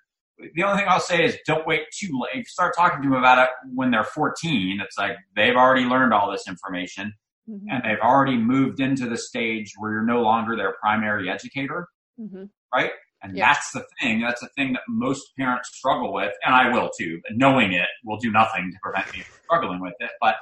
[0.54, 2.30] the only thing I'll say is don't wait too late.
[2.32, 5.84] If you start talking to them about it when they're 14, it's like they've already
[5.84, 7.14] learned all this information
[7.48, 7.66] mm-hmm.
[7.70, 11.88] and they've already moved into the stage where you're no longer their primary educator,
[12.20, 12.44] mm-hmm.
[12.74, 12.90] right?
[13.22, 13.52] And yeah.
[13.52, 14.20] that's the thing.
[14.20, 17.20] That's the thing that most parents struggle with, and I will too.
[17.30, 20.10] Knowing it will do nothing to prevent me from struggling with it.
[20.20, 20.36] But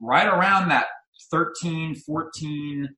[0.00, 0.86] right around that
[1.30, 2.88] 13, 14,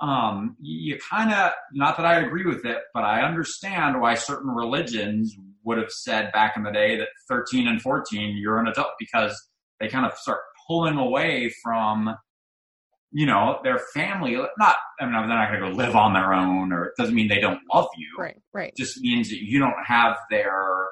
[0.00, 4.50] um, you kind of, not that I agree with it, but I understand why certain
[4.50, 8.92] religions would have said back in the day that 13 and 14, you're an adult
[8.98, 9.36] because
[9.80, 12.14] they kind of start pulling away from
[13.14, 16.34] you know, their family, not, I mean, they're not going to go live on their
[16.34, 18.08] own or it doesn't mean they don't love you.
[18.18, 18.70] Right, right.
[18.70, 20.88] It just means that you don't have their,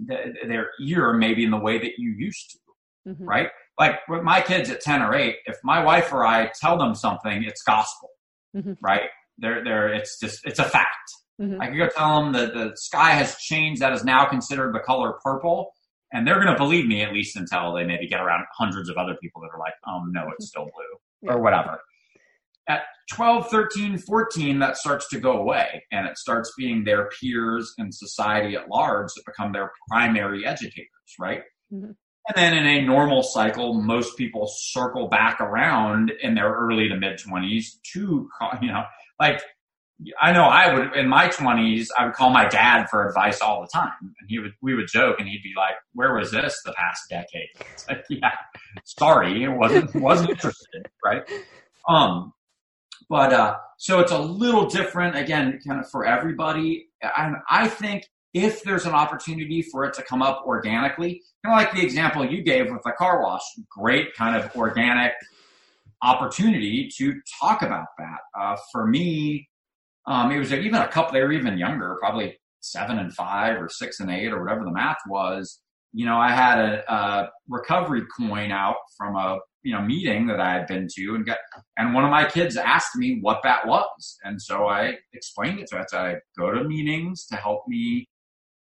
[0.00, 3.10] their ear maybe in the way that you used to.
[3.10, 3.24] Mm-hmm.
[3.24, 3.48] Right.
[3.78, 6.96] Like with my kids at 10 or 8, if my wife or I tell them
[6.96, 8.08] something, it's gospel.
[8.56, 8.72] Mm-hmm.
[8.80, 9.08] Right.
[9.38, 10.88] They're, they're, it's just, it's a fact.
[11.40, 11.62] Mm-hmm.
[11.62, 13.80] I can go tell them that the sky has changed.
[13.80, 15.70] That is now considered the color purple
[16.12, 18.96] and they're going to believe me at least until they maybe get around hundreds of
[18.96, 21.80] other people that are like, um, no, it's still blue or whatever.
[22.68, 22.82] At
[23.14, 27.94] 12, 13, 14, that starts to go away and it starts being their peers and
[27.94, 31.42] society at large that become their primary educators, right?
[31.72, 31.92] Mm-hmm.
[32.28, 36.96] And then in a normal cycle, most people circle back around in their early to
[36.96, 38.28] mid 20s to,
[38.60, 38.84] you know,
[39.18, 39.42] like
[40.20, 43.60] I know I would in my twenties I would call my dad for advice all
[43.60, 46.60] the time, and he would we would joke, and he'd be like, "Where was this
[46.64, 48.32] the past decade?" It's like, yeah,
[48.84, 51.22] sorry, it wasn't wasn't interested, right?
[51.88, 52.32] Um,
[53.08, 56.86] but uh, so it's a little different again, kind of for everybody.
[57.16, 61.64] And I think if there's an opportunity for it to come up organically, kind of
[61.66, 65.12] like the example you gave with the car wash, great kind of organic
[66.02, 68.18] opportunity to talk about that.
[68.38, 69.48] Uh, for me,
[70.06, 73.68] um, it was even a couple, they were even younger, probably seven and five or
[73.68, 75.60] six and eight or whatever the math was.
[75.92, 80.40] You know, I had a, a recovery coin out from a you know meeting that
[80.40, 81.38] I had been to and got
[81.76, 85.68] and one of my kids asked me what that was and so I explained it
[85.68, 85.86] to her.
[85.92, 88.08] I go to meetings to help me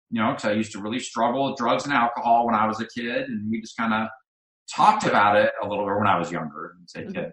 [0.09, 2.81] you know because I used to really struggle with drugs and alcohol when I was
[2.81, 4.09] a kid and we just kind of
[4.75, 7.13] talked about it a little bit when I was younger and say mm-hmm.
[7.13, 7.31] kid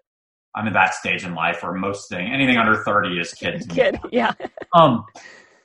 [0.57, 3.99] I'm in that stage in life where most thing anything under 30 is kid kid
[4.11, 4.33] yeah
[4.75, 5.05] um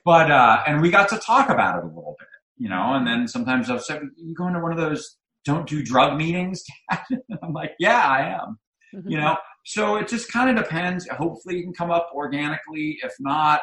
[0.05, 2.27] but uh and we got to talk about it a little bit
[2.57, 5.83] you know and then sometimes I've said you go into one of those don't do
[5.83, 6.63] drug meetings.
[6.91, 8.57] I'm like, yeah, I am.
[8.95, 9.09] Mm-hmm.
[9.09, 11.07] You know, so it just kind of depends.
[11.09, 12.97] Hopefully, you can come up organically.
[13.03, 13.61] If not,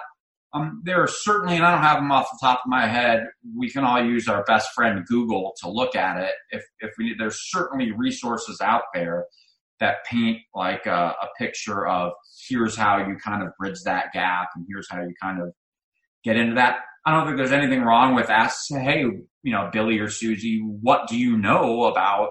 [0.54, 3.26] um, there are certainly, and I don't have them off the top of my head.
[3.56, 6.32] We can all use our best friend Google to look at it.
[6.50, 9.26] If if we need, there's certainly resources out there
[9.80, 12.12] that paint like a, a picture of
[12.48, 15.52] here's how you kind of bridge that gap, and here's how you kind of
[16.24, 16.80] get into that.
[17.06, 21.08] I don't think there's anything wrong with asking, hey, you know, Billy or Susie, what
[21.08, 22.30] do you know about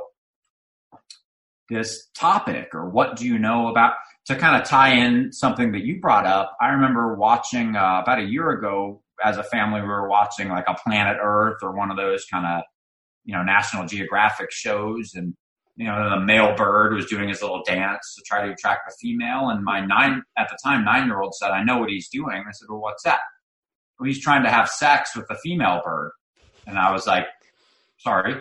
[1.69, 3.93] this topic or what do you know about
[4.25, 8.19] to kind of tie in something that you brought up i remember watching uh, about
[8.19, 11.91] a year ago as a family we were watching like a planet earth or one
[11.91, 12.63] of those kind of
[13.25, 15.33] you know national geographic shows and
[15.77, 18.93] you know the male bird was doing his little dance to try to attract a
[18.99, 22.09] female and my nine at the time nine year old said i know what he's
[22.09, 23.19] doing i said well what's that
[23.99, 26.11] well he's trying to have sex with the female bird
[26.67, 27.25] and I was like,
[27.99, 28.35] sorry,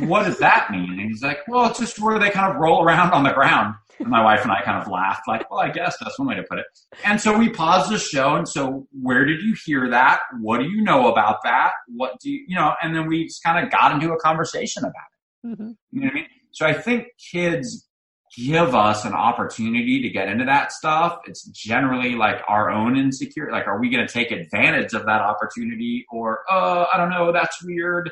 [0.00, 1.00] what does that mean?
[1.00, 3.74] And he's like, well, it's just where they kind of roll around on the ground.
[3.98, 6.34] And my wife and I kind of laughed, like, well, I guess that's one way
[6.36, 6.66] to put it.
[7.04, 8.36] And so we paused the show.
[8.36, 10.20] And so, where did you hear that?
[10.40, 11.72] What do you know about that?
[11.88, 14.84] What do you, you know, and then we just kind of got into a conversation
[14.84, 15.48] about it.
[15.48, 15.70] Mm-hmm.
[15.92, 16.26] You know what I mean?
[16.52, 17.88] So I think kids
[18.36, 21.18] give us an opportunity to get into that stuff.
[21.26, 23.52] It's generally like our own insecurity.
[23.52, 26.06] Like, are we going to take advantage of that opportunity?
[26.10, 28.10] Or, uh, I don't know, that's weird.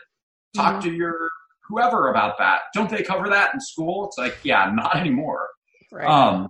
[0.55, 0.91] Talk mm-hmm.
[0.91, 1.17] to your
[1.69, 2.61] whoever about that.
[2.75, 4.07] Don't they cover that in school?
[4.07, 5.49] It's like, yeah, not anymore.
[5.93, 6.07] Right.
[6.07, 6.49] Um,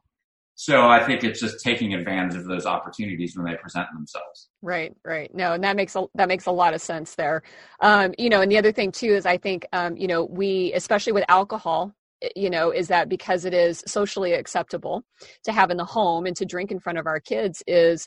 [0.61, 4.51] so I think it's just taking advantage of those opportunities when they present themselves.
[4.61, 5.35] Right, right.
[5.35, 7.43] No, and that makes a that makes a lot of sense there.
[7.81, 10.71] Um, you know, and the other thing too is I think um, you know we
[10.75, 11.95] especially with alcohol,
[12.37, 15.03] you know is that because it is socially acceptable
[15.45, 18.07] to have in the home and to drink in front of our kids is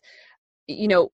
[0.68, 1.10] you know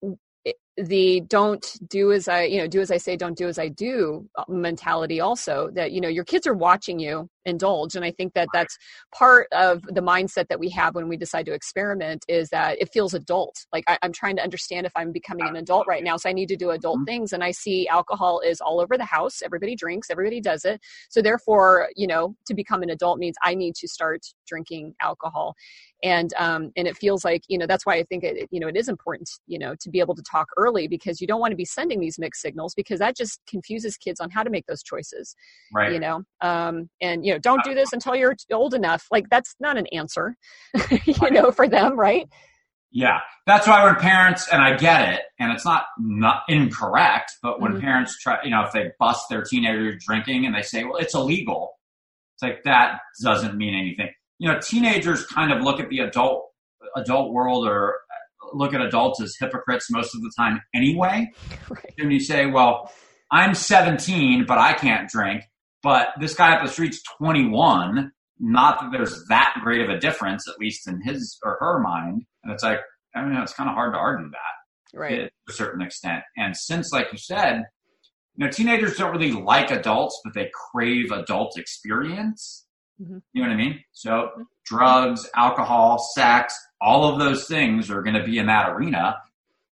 [0.78, 3.68] the don't do as i you know do as i say don't do as i
[3.68, 8.12] do uh, mentality also that you know your kids are watching you indulge and i
[8.12, 8.78] think that that's
[9.14, 12.90] part of the mindset that we have when we decide to experiment is that it
[12.92, 13.66] feels adult.
[13.72, 16.34] Like I, am trying to understand if i'm becoming an adult right now so i
[16.34, 17.06] need to do adult mm-hmm.
[17.06, 20.82] things and i see alcohol is all over the house everybody drinks everybody does it.
[21.10, 25.56] So therefore you know to become an adult means i need to start drinking alcohol.
[26.02, 28.68] And um, and it feels like you know that's why I think it you know
[28.68, 31.52] it is important you know to be able to talk early because you don't want
[31.52, 34.66] to be sending these mixed signals because that just confuses kids on how to make
[34.66, 35.36] those choices
[35.74, 35.92] right.
[35.92, 36.24] you know?
[36.42, 39.88] Um, and you know don't do this until you're old enough like that's not an
[39.88, 40.36] answer
[41.06, 42.28] you know for them right
[42.92, 47.62] yeah that's why when parents and I get it and it's not not incorrect but
[47.62, 47.82] when mm-hmm.
[47.82, 51.14] parents try you know if they bust their teenager drinking and they say well it's
[51.14, 51.78] illegal
[52.36, 56.46] it's like that doesn't mean anything you know, teenagers kind of look at the adult
[56.96, 57.98] adult world or
[58.54, 61.30] look at adults as hypocrites most of the time anyway.
[61.70, 61.94] Right.
[62.00, 62.92] And you say, well,
[63.30, 65.44] I'm 17, but I can't drink.
[65.82, 68.12] But this guy up the street's 21.
[68.42, 72.24] Not that there's that great of a difference, at least in his or her mind.
[72.44, 72.80] And it's like,
[73.14, 75.18] I mean, it's kind of hard to argue that right.
[75.18, 76.24] to a certain extent.
[76.38, 77.64] And since, like you said,
[78.36, 82.66] you know, teenagers don't really like adults, but they crave adult experience.
[83.02, 83.18] Mm-hmm.
[83.34, 83.84] You know what I mean?
[83.92, 84.42] So mm-hmm.
[84.66, 89.18] drugs, alcohol, sex, all of those things are going to be in that arena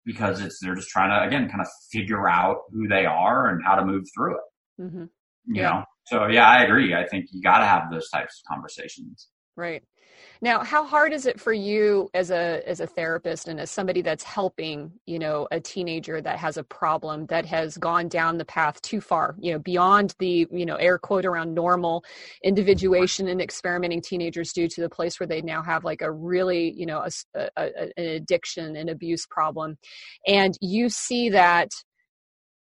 [0.05, 3.61] because it's they're just trying to again kind of figure out who they are and
[3.63, 4.81] how to move through it.
[4.81, 5.03] Mm-hmm.
[5.53, 5.69] You yeah.
[5.69, 6.95] know, so yeah, I agree.
[6.95, 9.27] I think you got to have those types of conversations.
[9.55, 9.83] Right.
[10.41, 14.01] Now, how hard is it for you as a as a therapist and as somebody
[14.01, 18.45] that's helping, you know, a teenager that has a problem that has gone down the
[18.45, 22.03] path too far, you know, beyond the, you know, air quote around normal
[22.43, 26.71] individuation and experimenting teenagers do to the place where they now have like a really,
[26.77, 27.03] you know,
[27.35, 29.77] a, a, an addiction and abuse problem.
[30.27, 31.69] And you see that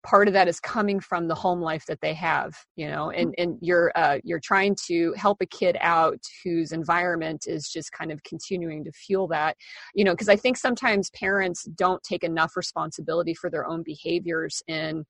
[0.03, 3.35] part of that is coming from the home life that they have you know and
[3.39, 8.11] and you're uh, you're trying to help a kid out whose environment is just kind
[8.11, 9.57] of continuing to fuel that
[9.95, 14.63] you know because i think sometimes parents don't take enough responsibility for their own behaviors
[14.69, 15.05] and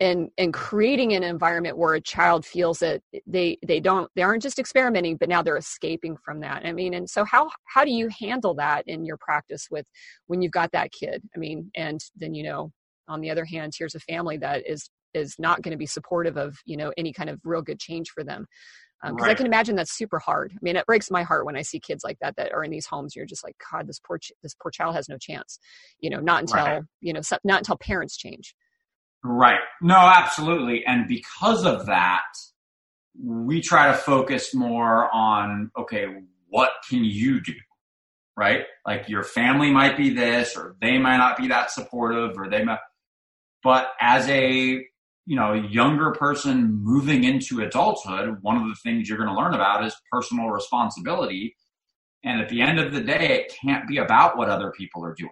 [0.00, 4.42] and and creating an environment where a child feels that they they don't they aren't
[4.42, 6.64] just experimenting but now they're escaping from that.
[6.64, 9.86] I mean and so how how do you handle that in your practice with
[10.26, 11.22] when you've got that kid?
[11.34, 12.72] I mean and then you know
[13.08, 16.36] on the other hand here's a family that is is not going to be supportive
[16.36, 18.46] of you know any kind of real good change for them
[19.02, 19.30] because um, right.
[19.30, 20.50] I can imagine that's super hard.
[20.52, 22.72] I mean, it breaks my heart when I see kids like that that are in
[22.72, 23.14] these homes.
[23.14, 25.60] You're just like, God, this poor ch- this poor child has no chance.
[26.00, 26.82] You know, not until right.
[27.00, 28.56] you know, not until parents change.
[29.22, 29.60] Right.
[29.80, 30.84] No, absolutely.
[30.84, 32.24] And because of that,
[33.22, 36.06] we try to focus more on okay,
[36.48, 37.54] what can you do?
[38.38, 38.66] right?
[38.86, 42.62] Like your family might be this, or they might not be that supportive, or they
[42.62, 42.78] might.
[43.68, 44.82] But as a
[45.26, 49.52] you know younger person moving into adulthood, one of the things you're going to learn
[49.52, 51.54] about is personal responsibility.
[52.24, 55.12] And at the end of the day, it can't be about what other people are
[55.12, 55.30] doing,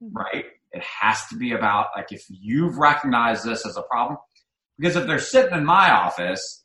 [0.00, 0.16] mm-hmm.
[0.16, 0.44] right?
[0.70, 4.18] It has to be about like if you've recognized this as a problem,
[4.78, 6.64] because if they're sitting in my office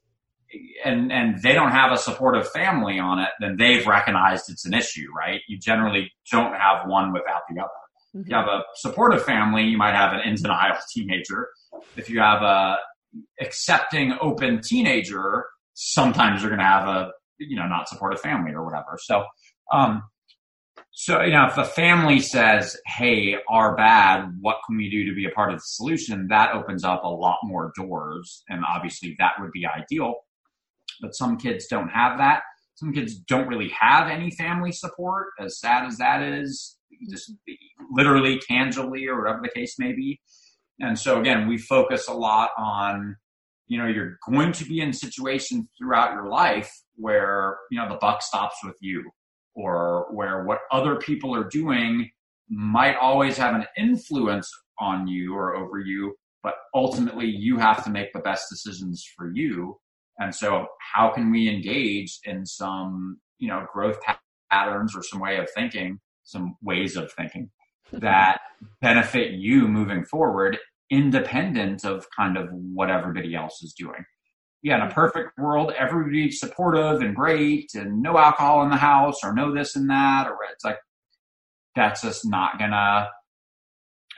[0.85, 4.75] and and they don't have a supportive family on it, then they've recognized it's an
[4.75, 5.41] issue, right?
[5.47, 7.71] You generally don't have one without the other.
[8.15, 8.29] Mm-hmm.
[8.29, 11.49] You have a supportive family, you might have an in denial teenager.
[11.95, 12.77] If you have a
[13.39, 18.65] accepting, open teenager, sometimes you're going to have a you know not supportive family or
[18.65, 18.97] whatever.
[19.01, 19.25] So,
[19.71, 20.03] um,
[20.91, 25.15] so you know if a family says, "Hey, are bad, what can we do to
[25.15, 29.15] be a part of the solution?" That opens up a lot more doors, and obviously
[29.19, 30.15] that would be ideal
[31.01, 32.41] but some kids don't have that.
[32.75, 36.77] Some kids don't really have any family support, as sad as that is,
[37.09, 37.31] just
[37.91, 40.19] literally, tangibly, or whatever the case may be.
[40.79, 43.17] And so, again, we focus a lot on,
[43.67, 47.97] you know, you're going to be in situations throughout your life where, you know, the
[47.99, 49.09] buck stops with you
[49.55, 52.09] or where what other people are doing
[52.49, 57.89] might always have an influence on you or over you, but ultimately you have to
[57.89, 59.77] make the best decisions for you.
[60.17, 63.97] And so, how can we engage in some, you know, growth
[64.51, 65.99] patterns or some way of thinking,
[66.29, 67.49] some ways of thinking
[67.91, 68.39] that
[68.81, 70.57] benefit you moving forward,
[70.89, 74.05] independent of kind of what everybody else is doing?
[74.61, 74.93] Yeah, in a mm-hmm.
[74.93, 79.75] perfect world, everybody's supportive and great, and no alcohol in the house, or no this
[79.75, 80.77] and that, or it's like
[81.75, 83.09] that's just not gonna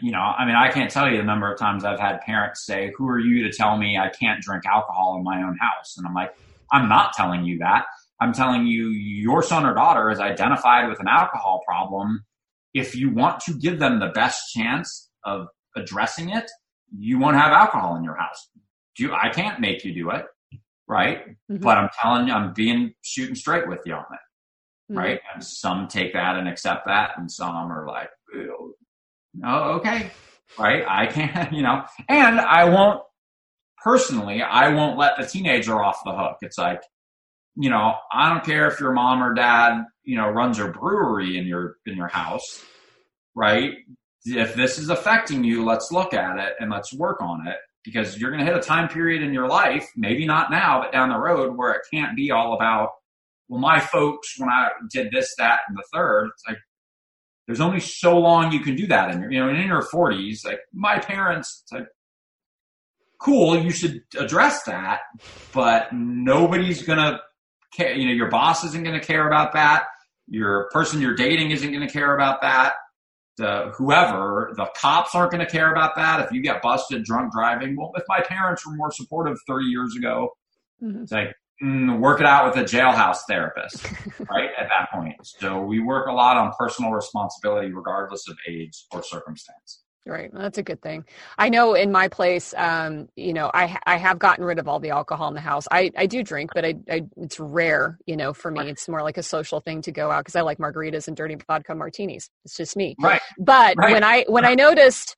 [0.01, 2.65] you know, I mean, I can't tell you the number of times I've had parents
[2.65, 5.95] say, Who are you to tell me I can't drink alcohol in my own house?
[5.97, 6.35] And I'm like,
[6.71, 7.85] I'm not telling you that.
[8.21, 12.23] I'm telling you, your son or daughter is identified with an alcohol problem.
[12.71, 16.49] If you want to give them the best chance of addressing it,
[16.95, 18.49] you won't have alcohol in your house.
[18.95, 20.25] Do I can't make you do it,
[20.87, 21.29] right?
[21.29, 21.57] Mm-hmm.
[21.57, 24.97] But I'm telling you, I'm being shooting straight with you on it, mm-hmm.
[24.99, 25.19] right?
[25.33, 28.09] And some take that and accept that, and some are like,
[29.43, 30.11] oh, okay,
[30.59, 30.85] right?
[30.87, 33.01] I can't, you know, and I won't
[33.83, 36.37] personally, I won't let the teenager off the hook.
[36.41, 36.81] It's like,
[37.55, 41.37] you know, I don't care if your mom or dad, you know, runs a brewery
[41.37, 42.63] in your in your house,
[43.35, 43.71] right?
[44.25, 48.17] If this is affecting you, let's look at it and let's work on it because
[48.19, 51.09] you're going to hit a time period in your life, maybe not now, but down
[51.09, 52.89] the road where it can't be all about,
[53.49, 56.29] well, my folks when I did this, that, and the third.
[56.33, 56.59] It's like
[57.47, 60.45] there's only so long you can do that in your, you know, in your 40s.
[60.45, 61.87] Like my parents, like,
[63.19, 65.01] cool, you should address that,
[65.51, 67.19] but nobody's gonna
[67.73, 67.93] care.
[67.93, 69.85] You know, your boss isn't gonna care about that.
[70.27, 72.73] Your person you're dating isn't gonna care about that.
[73.37, 76.19] The whoever, the cops aren't gonna care about that.
[76.21, 79.95] If you get busted drunk driving, well, if my parents were more supportive 30 years
[79.95, 80.29] ago,
[80.81, 81.03] mm-hmm.
[81.03, 83.83] it's like mm, work it out with a jailhouse therapist,
[84.29, 84.49] right?
[84.57, 85.15] At that point.
[85.23, 89.80] So we work a lot on personal responsibility, regardless of age or circumstance.
[90.03, 91.05] Right, that's a good thing.
[91.37, 94.79] I know in my place, um, you know, I I have gotten rid of all
[94.79, 95.67] the alcohol in the house.
[95.71, 98.67] I, I do drink, but I, I it's rare, you know, for me.
[98.67, 101.37] It's more like a social thing to go out because I like margaritas and dirty
[101.47, 102.31] vodka martinis.
[102.45, 102.95] It's just me.
[102.99, 103.21] Right.
[103.37, 103.93] But right.
[103.93, 105.15] when I when I noticed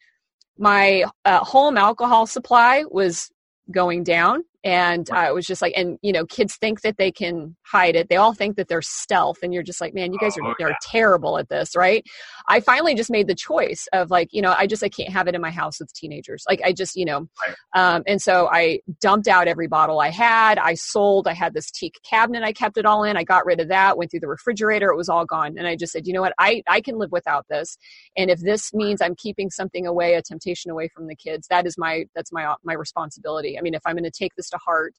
[0.57, 3.31] my uh, home alcohol supply was
[3.71, 7.11] going down, and uh, it was just like and you know kids think that they
[7.11, 8.07] can hide it.
[8.09, 10.63] They all think that they're stealth and you're just like man you guys are, oh,
[10.63, 12.03] are terrible at this right?
[12.47, 15.27] I finally just made the choice of like you know i just i can't have
[15.27, 16.45] it in my house with teenagers.
[16.47, 17.27] Like i just you know
[17.75, 20.57] um, and so i dumped out every bottle i had.
[20.57, 23.17] I sold i had this teak cabinet i kept it all in.
[23.17, 24.89] I got rid of that went through the refrigerator.
[24.89, 25.57] It was all gone.
[25.57, 26.33] And i just said you know what?
[26.39, 27.77] I i can live without this.
[28.15, 31.65] And if this means i'm keeping something away a temptation away from the kids that
[31.65, 33.57] is my that's my my responsibility.
[33.57, 34.93] I mean if i'm going to take this to heart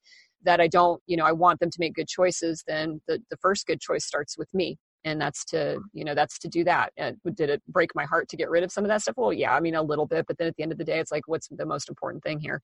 [0.45, 3.37] that I don't, you know, I want them to make good choices, then the, the
[3.39, 4.77] first good choice starts with me.
[5.07, 6.91] And that's to, you know, that's to do that.
[6.97, 9.17] And did it break my heart to get rid of some of that stuff?
[9.19, 10.25] Well, yeah, I mean, a little bit.
[10.27, 12.41] But then at the end of the day, it's like, what's the most important thing
[12.41, 12.63] here?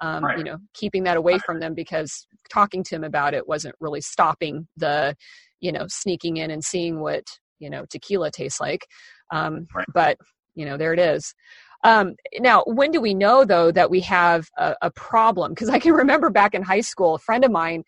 [0.00, 0.38] Um, right.
[0.38, 4.00] You know, keeping that away from them because talking to him about it wasn't really
[4.00, 5.16] stopping the,
[5.58, 7.24] you know, sneaking in and seeing what,
[7.58, 8.86] you know, tequila tastes like.
[9.32, 9.86] Um, right.
[9.92, 10.16] But,
[10.54, 11.34] you know, there it is.
[11.82, 15.52] Um, now, when do we know though that we have a, a problem?
[15.52, 17.84] Because I can remember back in high school, a friend of mine,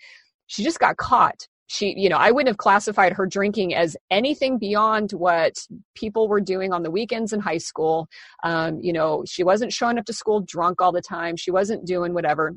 [0.46, 1.46] she just got caught.
[1.68, 5.54] She, you know, I wouldn't have classified her drinking as anything beyond what
[5.94, 8.08] people were doing on the weekends in high school.
[8.44, 11.36] Um, you know, she wasn't showing up to school drunk all the time.
[11.36, 12.54] She wasn't doing whatever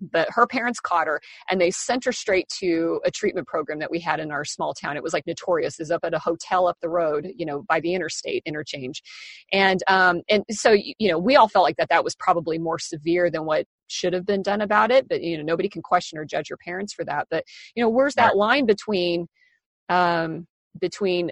[0.00, 3.90] but her parents caught her and they sent her straight to a treatment program that
[3.90, 4.96] we had in our small town.
[4.96, 5.80] It was like notorious.
[5.80, 9.02] is up at a hotel up the road, you know, by the interstate interchange.
[9.52, 12.78] And, um, and so, you know, we all felt like that that was probably more
[12.78, 15.08] severe than what should have been done about it.
[15.08, 17.26] But, you know, nobody can question or judge your parents for that.
[17.30, 17.44] But,
[17.74, 19.26] you know, where's that line between,
[19.88, 20.46] um,
[20.80, 21.30] between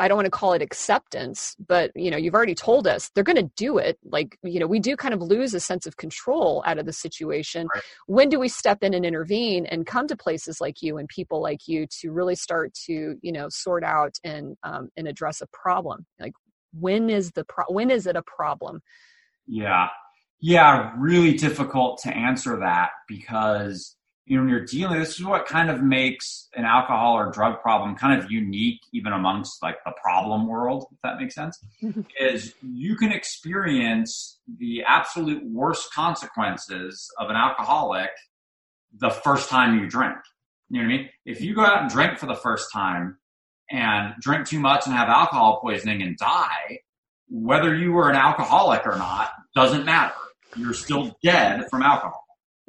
[0.00, 3.24] I don't want to call it acceptance, but you know, you've already told us they're
[3.24, 3.98] going to do it.
[4.04, 6.92] Like, you know, we do kind of lose a sense of control out of the
[6.92, 7.68] situation.
[7.72, 7.82] Right.
[8.06, 11.42] When do we step in and intervene and come to places like you and people
[11.42, 15.46] like you to really start to, you know, sort out and um, and address a
[15.52, 16.06] problem?
[16.18, 16.32] Like,
[16.72, 18.80] when is the pro- when is it a problem?
[19.46, 19.88] Yeah,
[20.40, 23.96] yeah, really difficult to answer that because
[24.30, 27.60] you know, when you're dealing, this is what kind of makes an alcohol or drug
[27.60, 31.58] problem kind of unique, even amongst like the problem world, if that makes sense,
[32.20, 38.10] is you can experience the absolute worst consequences of an alcoholic
[38.96, 40.14] the first time you drink.
[40.68, 41.08] You know what I mean?
[41.26, 43.18] If you go out and drink for the first time
[43.68, 46.78] and drink too much and have alcohol poisoning and die,
[47.28, 50.14] whether you were an alcoholic or not doesn't matter.
[50.54, 52.24] You're still dead from alcohol.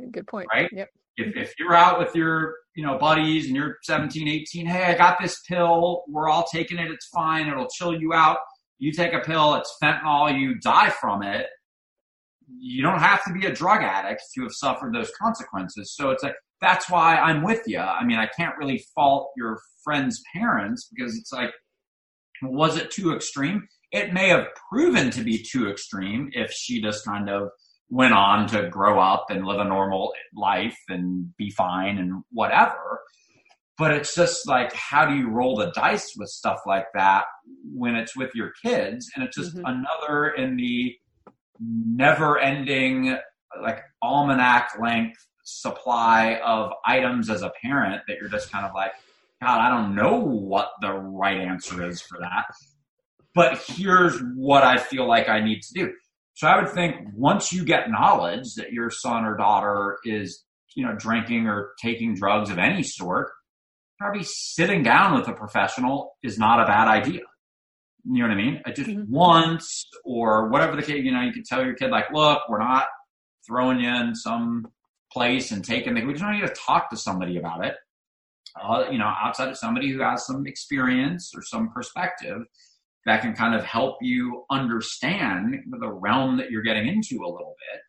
[0.09, 0.47] Good point.
[0.51, 0.67] Right?
[0.71, 0.89] Yep.
[1.27, 4.97] If, if you're out with your, you know, buddies and you're 17, 18, hey, I
[4.97, 6.03] got this pill.
[6.07, 6.91] We're all taking it.
[6.91, 7.47] It's fine.
[7.47, 8.37] It'll chill you out.
[8.79, 9.55] You take a pill.
[9.55, 10.37] It's fentanyl.
[10.39, 11.47] You die from it.
[12.47, 15.95] You don't have to be a drug addict to have suffered those consequences.
[15.95, 17.79] So it's like, that's why I'm with you.
[17.79, 21.51] I mean, I can't really fault your friend's parents because it's like,
[22.43, 23.67] was it too extreme?
[23.91, 27.49] It may have proven to be too extreme if she just kind of
[27.91, 33.01] went on to grow up and live a normal life and be fine and whatever.
[33.77, 37.25] But it's just like, how do you roll the dice with stuff like that
[37.65, 39.11] when it's with your kids?
[39.13, 39.65] And it's just mm-hmm.
[39.65, 40.95] another in the
[41.59, 43.17] never ending,
[43.61, 48.93] like almanac length supply of items as a parent that you're just kind of like,
[49.41, 52.45] God, I don't know what the right answer is for that.
[53.33, 55.93] But here's what I feel like I need to do.
[56.41, 60.43] So I would think once you get knowledge that your son or daughter is,
[60.75, 63.29] you know, drinking or taking drugs of any sort,
[63.99, 67.21] probably sitting down with a professional is not a bad idea.
[68.05, 68.61] You know what I mean?
[68.75, 69.13] Just mm-hmm.
[69.13, 72.57] once or whatever the kid, you know, you could tell your kid like, look, we're
[72.57, 72.87] not
[73.45, 74.65] throwing you in some
[75.13, 77.75] place and taking the, we just need to talk to somebody about it.
[78.59, 82.39] Uh, you know, outside of somebody who has some experience or some perspective
[83.05, 87.55] that can kind of help you understand the realm that you're getting into a little
[87.71, 87.81] bit.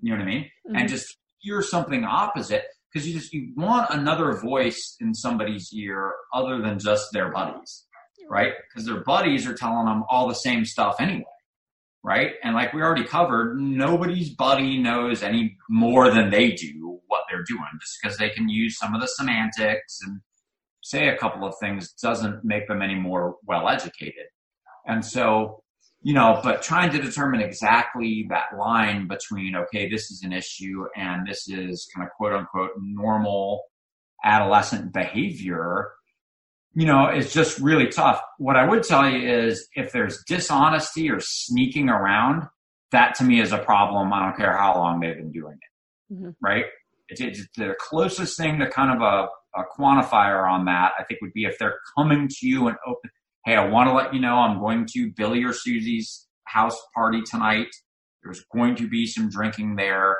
[0.00, 0.44] You know what I mean?
[0.44, 0.76] Mm-hmm.
[0.76, 6.12] And just hear something opposite because you just you want another voice in somebody's ear
[6.32, 7.86] other than just their buddies,
[8.30, 8.52] right?
[8.68, 11.24] Because their buddies are telling them all the same stuff anyway,
[12.04, 12.32] right?
[12.44, 17.44] And like we already covered, nobody's buddy knows any more than they do what they're
[17.48, 20.20] doing just because they can use some of the semantics and
[20.82, 24.26] say a couple of things doesn't make them any more well educated.
[24.86, 25.62] And so,
[26.02, 30.84] you know, but trying to determine exactly that line between, okay, this is an issue
[30.96, 33.62] and this is kind of quote unquote normal
[34.24, 35.92] adolescent behavior,
[36.74, 38.20] you know, is just really tough.
[38.38, 42.48] What I would tell you is if there's dishonesty or sneaking around,
[42.92, 44.12] that to me is a problem.
[44.12, 46.14] I don't care how long they've been doing it.
[46.14, 46.30] Mm-hmm.
[46.42, 46.66] Right?
[47.08, 49.28] It's, it's, the closest thing to kind of a,
[49.60, 53.10] a quantifier on that, I think, would be if they're coming to you and open,
[53.44, 57.22] hey, I want to let you know I'm going to Billy or Susie's house party
[57.22, 57.68] tonight.
[58.22, 60.16] There's going to be some drinking there.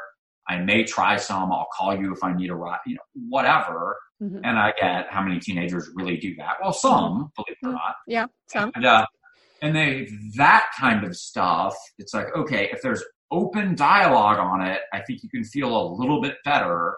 [0.49, 1.51] I may try some.
[1.51, 3.01] I'll call you if I need a ride, you know,
[3.31, 3.97] whatever.
[4.23, 4.41] Mm-hmm.
[4.45, 6.57] And I get how many teenagers really do that.
[6.63, 7.73] Well, some, believe it or mm-hmm.
[7.73, 7.95] not.
[8.07, 8.71] Yeah, some.
[8.75, 9.07] And, uh,
[9.63, 11.75] and they that kind of stuff.
[11.99, 15.85] It's like okay, if there's open dialogue on it, I think you can feel a
[15.95, 16.95] little bit better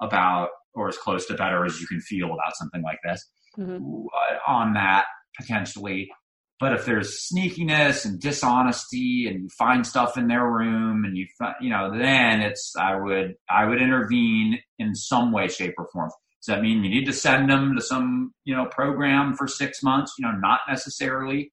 [0.00, 3.26] about, or as close to better as you can feel about something like this
[3.58, 4.06] mm-hmm.
[4.06, 5.06] Uh, on that
[5.38, 6.10] potentially.
[6.58, 11.26] But if there's sneakiness and dishonesty, and you find stuff in their room, and you
[11.38, 15.86] find, you know, then it's I would I would intervene in some way, shape, or
[15.92, 16.10] form.
[16.40, 19.82] Does that mean you need to send them to some you know program for six
[19.82, 20.14] months?
[20.18, 21.52] You know, not necessarily.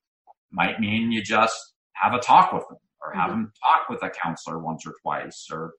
[0.51, 3.41] Might mean you just have a talk with them, or have mm-hmm.
[3.41, 5.73] them talk with a counselor once or twice, or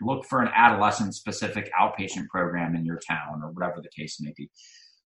[0.00, 4.32] look for an adolescent specific outpatient program in your town, or whatever the case may
[4.36, 4.50] be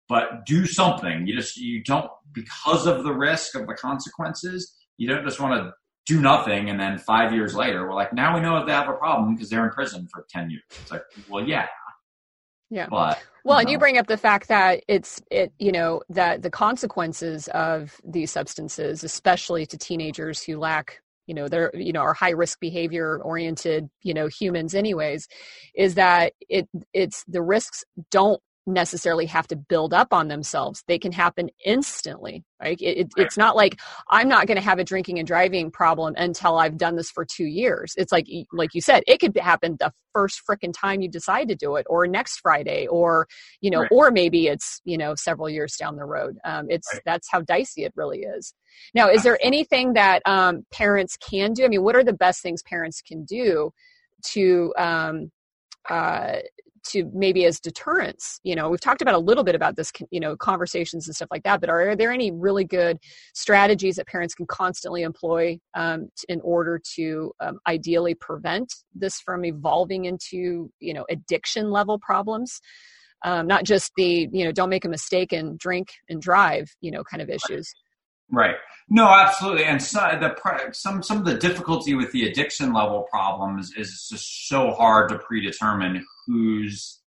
[0.08, 1.26] but do something.
[1.26, 5.54] You just, you don't, because of the risk of the consequences, you don't just want
[5.54, 5.72] to
[6.06, 8.88] do nothing and then five years later, we're like, now we know that they have
[8.88, 10.62] a problem because they're in prison for 10 years.
[10.80, 11.66] It's like, well, yeah.
[12.70, 12.86] Yeah.
[12.90, 16.42] But, well, you and you bring up the fact that it's, it, you know, that
[16.42, 22.00] the consequences of these substances, especially to teenagers who lack you know they're you know
[22.00, 25.28] are high risk behavior oriented you know humans anyways
[25.74, 30.84] is that it it's the risks don't necessarily have to build up on themselves.
[30.86, 32.44] They can happen instantly.
[32.60, 32.80] Right?
[32.80, 36.14] It, it, it's not like I'm not going to have a drinking and driving problem
[36.16, 37.94] until I've done this for two years.
[37.96, 41.54] It's like, like you said, it could happen the first freaking time you decide to
[41.54, 43.28] do it, or next Friday, or
[43.60, 43.92] you know, right.
[43.92, 46.36] or maybe it's you know several years down the road.
[46.44, 47.02] Um, it's right.
[47.04, 48.52] that's how dicey it really is.
[48.94, 51.64] Now, is there anything that um, parents can do?
[51.64, 53.72] I mean, what are the best things parents can do
[54.32, 55.30] to um,
[55.88, 56.38] uh,
[56.88, 60.20] to maybe as deterrence you know we've talked about a little bit about this you
[60.20, 62.98] know conversations and stuff like that but are, are there any really good
[63.34, 69.44] strategies that parents can constantly employ um, in order to um, ideally prevent this from
[69.44, 72.60] evolving into you know addiction level problems?
[73.24, 76.90] Um, not just the you know don't make a mistake and drink and drive you
[76.90, 77.72] know kind of issues
[78.30, 78.56] Right.
[78.90, 79.64] No, absolutely.
[79.64, 84.08] And so the some some of the difficulty with the addiction level problems is it's
[84.08, 87.00] just so hard to predetermine who's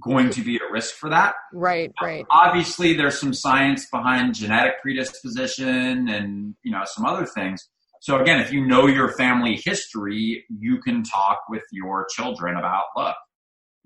[0.00, 1.34] going to be at risk for that.
[1.52, 2.24] Right, right.
[2.30, 7.68] Obviously, there's some science behind genetic predisposition and you know some other things.
[8.00, 12.84] So again, if you know your family history, you can talk with your children about
[12.96, 13.16] look,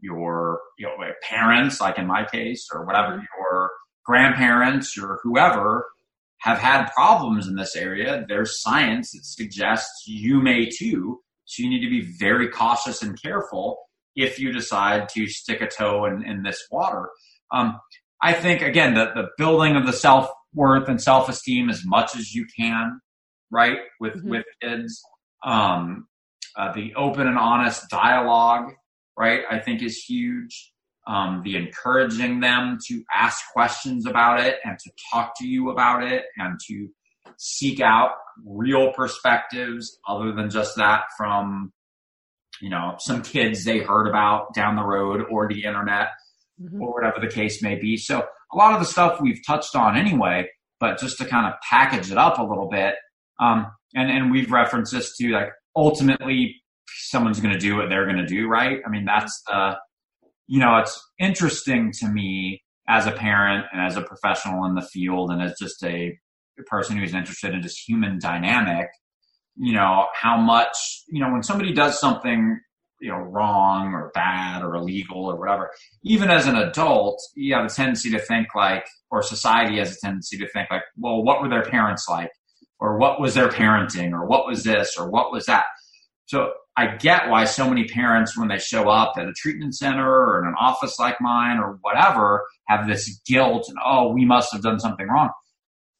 [0.01, 3.25] your you know parents, like in my case, or whatever, mm-hmm.
[3.39, 3.71] your
[4.05, 5.87] grandparents or whoever
[6.41, 8.25] have had problems in this area.
[8.29, 11.21] There's science that suggests you may too.
[11.45, 13.79] So you need to be very cautious and careful
[14.17, 17.11] if you decide to stick a toe in, in this water.
[17.53, 17.79] Um,
[18.23, 22.17] I think again, the, the building of the self worth and self esteem as much
[22.17, 23.01] as you can,
[23.51, 23.79] right?
[23.99, 24.31] With, mm-hmm.
[24.31, 25.03] with kids,
[25.45, 26.07] um,
[26.57, 28.73] uh, the open and honest dialogue,
[29.17, 29.43] right?
[29.51, 30.73] I think is huge
[31.07, 36.05] um, the encouraging them to ask questions about it and to talk to you about
[36.05, 36.89] it and to
[37.39, 38.11] seek out
[38.45, 41.73] real perspectives other than just that from
[42.61, 46.09] you know some kids they heard about down the road or the internet
[46.61, 46.83] mm-hmm.
[46.83, 49.97] or whatever the case may be so a lot of the stuff we've touched on
[49.97, 50.47] anyway
[50.79, 52.95] but just to kind of package it up a little bit
[53.41, 56.57] um, and and we've referenced this to like ultimately
[56.89, 59.77] someone's going to do what they're going to do right i mean that's the
[60.51, 64.83] you know, it's interesting to me as a parent and as a professional in the
[64.83, 66.19] field and as just a
[66.67, 68.89] person who's interested in just human dynamic,
[69.57, 72.59] you know, how much, you know, when somebody does something,
[73.01, 75.71] you know, wrong or bad or illegal or whatever,
[76.03, 80.01] even as an adult, you have a tendency to think like, or society has a
[80.01, 82.33] tendency to think like, well, what were their parents like?
[82.81, 84.11] Or what was their parenting?
[84.11, 84.97] Or what was this?
[84.99, 85.67] Or what was that?
[86.27, 90.09] So I get why so many parents, when they show up at a treatment center
[90.09, 94.53] or in an office like mine or whatever, have this guilt and, oh, we must
[94.53, 95.31] have done something wrong.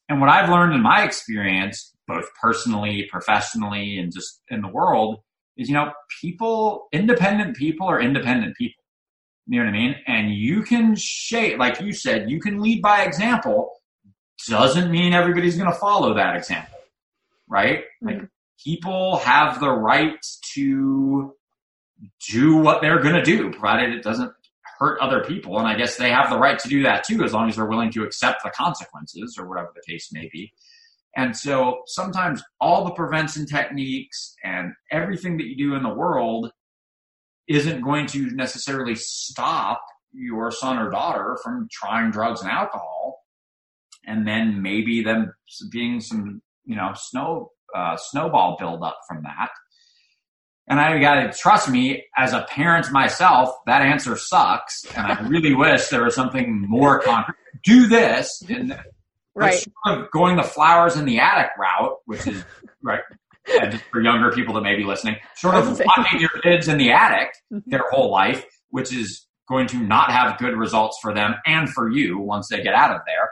[0.09, 5.19] And what I've learned in my experience, both personally, professionally, and just in the world,
[5.57, 5.91] is, you know,
[6.21, 8.83] people, independent people are independent people.
[9.47, 9.95] You know what I mean?
[10.07, 13.71] And you can shape, like you said, you can lead by example.
[14.47, 16.79] Doesn't mean everybody's going to follow that example,
[17.47, 17.83] right?
[18.03, 18.07] Mm-hmm.
[18.07, 18.29] Like
[18.63, 21.33] people have the right to
[22.29, 24.31] do what they're going to do, provided it doesn't
[24.79, 25.59] hurt other people.
[25.59, 27.65] And I guess they have the right to do that too, as long as they're
[27.65, 30.51] willing to accept the consequences or whatever the case may be.
[31.15, 36.51] And so sometimes all the prevention techniques and everything that you do in the world
[37.47, 39.83] isn't going to necessarily stop
[40.13, 43.19] your son or daughter from trying drugs and alcohol.
[44.05, 45.33] And then maybe them
[45.69, 49.49] being some, you know, snow uh, snowball buildup from that.
[50.67, 54.85] And I got to trust me as a parent myself, that answer sucks.
[54.95, 57.35] And I really wish there was something more concrete.
[57.63, 58.41] Do this.
[58.47, 58.79] And
[59.35, 59.53] right.
[59.85, 62.43] Sort of going the flowers in the attic route, which is
[62.83, 63.01] right.
[63.59, 66.91] And for younger people that may be listening, sort of watching your kids in the
[66.91, 67.69] attic mm-hmm.
[67.69, 71.91] their whole life, which is going to not have good results for them and for
[71.91, 73.29] you once they get out of there.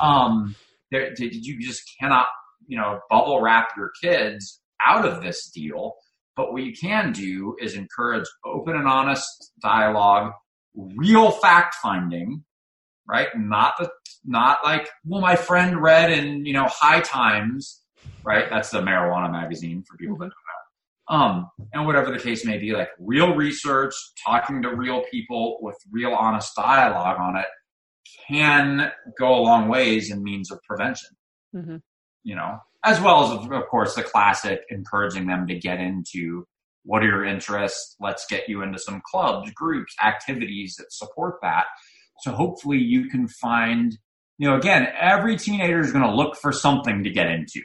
[0.00, 0.54] Um,
[0.90, 2.26] there, you just cannot,
[2.66, 5.94] you know, bubble wrap your kids out of this deal
[6.36, 10.32] but what you can do is encourage open and honest dialogue,
[10.74, 12.44] real fact finding,
[13.08, 13.28] right?
[13.34, 13.90] Not the,
[14.24, 17.80] not like, well, my friend read in, you know, High Times,
[18.22, 18.50] right?
[18.50, 20.32] That's the marijuana magazine for people that don't know.
[21.08, 23.94] Um, and whatever the case may be, like real research,
[24.26, 27.46] talking to real people with real honest dialogue on it
[28.28, 31.10] can go a long ways in means of prevention.
[31.54, 31.76] Mm-hmm.
[32.26, 36.44] You know, as well as of course the classic encouraging them to get into
[36.84, 41.66] what are your interests let's get you into some clubs groups activities that support that.
[42.22, 43.96] So hopefully you can find
[44.38, 47.62] you know again every teenager is going to look for something to get into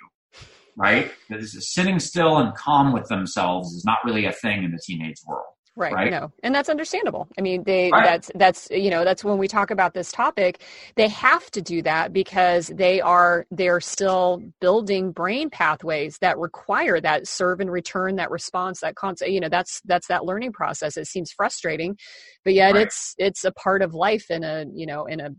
[0.78, 1.12] right?
[1.42, 5.54] Sitting still and calm with themselves is not really a thing in the teenage world
[5.78, 6.12] Right, right.
[6.12, 6.34] No.
[6.44, 7.30] And that's understandable.
[7.38, 8.04] I mean, they right.
[8.04, 10.62] that's that's you know, that's when we talk about this topic,
[10.96, 17.00] they have to do that because they are they're still building brain pathways that require
[17.00, 20.98] that serve and return that response that concept, you know, that's that's that learning process.
[20.98, 21.98] It seems frustrating,
[22.44, 22.88] but yet right.
[22.88, 25.30] it's it's a part of life in a, you know, in a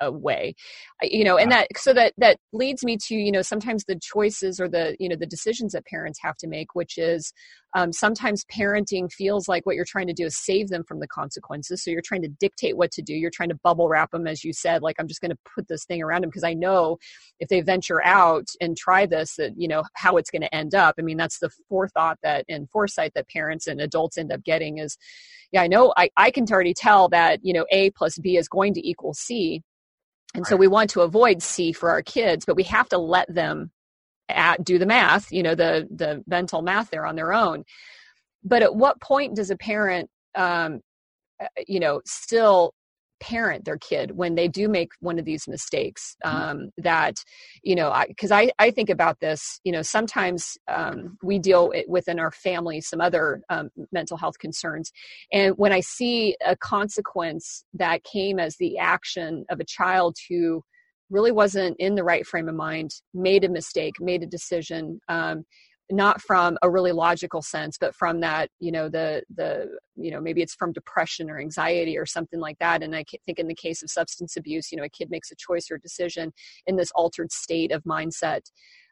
[0.00, 0.54] a way
[1.02, 4.60] you know and that so that that leads me to you know sometimes the choices
[4.60, 7.32] or the you know the decisions that parents have to make which is
[7.74, 11.08] um, sometimes parenting feels like what you're trying to do is save them from the
[11.08, 11.82] consequences.
[11.82, 13.14] So you're trying to dictate what to do.
[13.14, 15.68] You're trying to bubble wrap them as you said like i'm just going to put
[15.68, 16.98] this thing around them because i know
[17.40, 20.74] if they venture out and try this that you know how it's going to end
[20.74, 20.94] up.
[20.98, 24.78] I mean that's the forethought that and foresight that parents and adults end up getting
[24.78, 24.96] is
[25.52, 28.48] yeah i know i, I can already tell that you know a plus b is
[28.48, 29.62] going to equal c.
[30.34, 30.48] And right.
[30.48, 33.70] so we want to avoid C for our kids, but we have to let them
[34.36, 37.64] at, do the math, you know, the the mental math there on their own.
[38.44, 40.80] But at what point does a parent, um,
[41.40, 42.74] uh, you know, still
[43.22, 46.36] parent their kid when they do make one of these mistakes mm-hmm.
[46.36, 47.14] um, that
[47.62, 51.68] you know because I, I, I think about this you know sometimes um, we deal
[51.68, 54.90] with within our family some other um, mental health concerns
[55.32, 60.64] and when i see a consequence that came as the action of a child who
[61.12, 65.44] really wasn't in the right frame of mind made a mistake made a decision um,
[65.90, 70.20] not from a really logical sense but from that you know the the you know
[70.20, 72.82] maybe it's from depression or anxiety or something like that.
[72.82, 75.36] And i think in the case of substance abuse you know a kid makes a
[75.36, 76.32] choice or decision
[76.66, 78.40] in this altered state of mindset.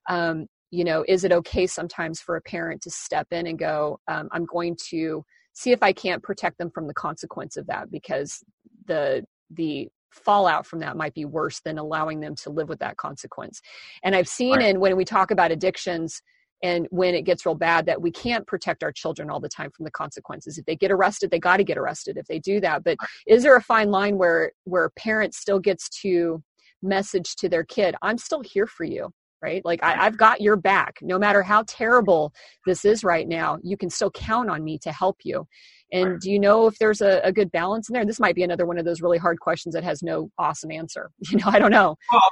[0.08, 3.98] Um, you know is it okay sometimes for a parent to step in and go
[4.08, 7.90] um, i'm going to see if i can't protect them from the consequence of that
[7.90, 8.42] because
[8.86, 12.96] the the fallout from that might be worse than allowing them to live with that
[12.96, 13.60] consequence.
[14.02, 14.70] And i've seen right.
[14.70, 16.22] in when we talk about addictions
[16.62, 19.70] and when it gets real bad that we can't protect our children all the time
[19.70, 20.58] from the consequences.
[20.58, 22.84] If they get arrested they got to get arrested if they do that.
[22.84, 22.96] But
[23.26, 26.42] is there a fine line where where a parent still gets to
[26.82, 29.64] message to their kid i'm still here for you right?
[29.64, 30.98] Like I, have got your back.
[31.02, 32.32] No matter how terrible
[32.66, 35.46] this is right now you can still count on me to help you
[35.92, 38.42] and do you know if there's a, a, good balance in there this might be
[38.42, 41.58] another one of those really hard questions that has no awesome answer you know i
[41.58, 42.30] don't know well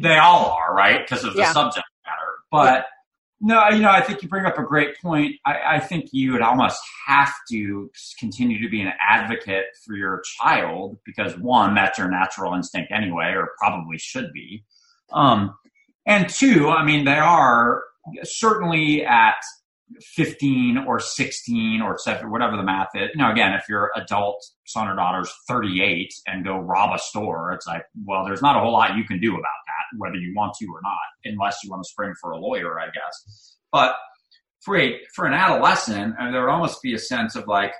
[0.00, 1.52] they all are right because of the yeah.
[1.52, 2.86] subject matter but
[3.46, 5.34] no, you know, I think you bring up a great point.
[5.44, 10.22] I, I, think you would almost have to continue to be an advocate for your
[10.40, 14.64] child because one, that's your natural instinct anyway, or probably should be.
[15.12, 15.54] Um,
[16.06, 17.82] and two, I mean, they are
[18.22, 19.42] certainly at
[20.00, 23.10] 15 or 16 or 7, whatever the math is.
[23.14, 27.52] You know, again, if your adult son or daughter's 38 and go rob a store,
[27.52, 30.32] it's like, well, there's not a whole lot you can do about that, whether you
[30.36, 33.56] want to or not, unless you want to spring for a lawyer, I guess.
[33.72, 33.94] But
[34.62, 37.72] for a, for an adolescent, uh, there would almost be a sense of like,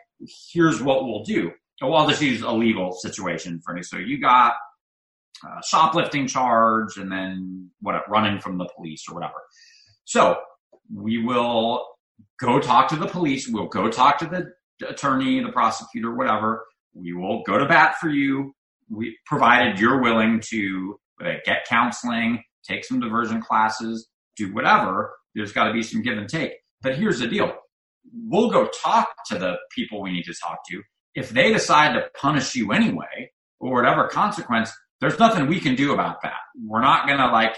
[0.52, 1.50] here's what we'll do.
[1.82, 3.82] Oh, well, I'll just use a legal situation for me.
[3.82, 4.54] So you got
[5.44, 9.34] a shoplifting charge and then what, running from the police or whatever.
[10.04, 10.38] So
[10.92, 11.86] we will
[12.40, 13.48] go talk to the police.
[13.48, 16.64] We'll go talk to the attorney, the prosecutor, whatever.
[16.94, 18.54] We will go to bat for you.
[18.90, 25.14] We provided you're willing to uh, get counseling, take some diversion classes, do whatever.
[25.34, 26.52] There's got to be some give and take.
[26.82, 27.52] But here's the deal.
[28.12, 30.82] We'll go talk to the people we need to talk to.
[31.14, 35.94] If they decide to punish you anyway, or whatever consequence, there's nothing we can do
[35.94, 36.40] about that.
[36.66, 37.56] We're not going to like,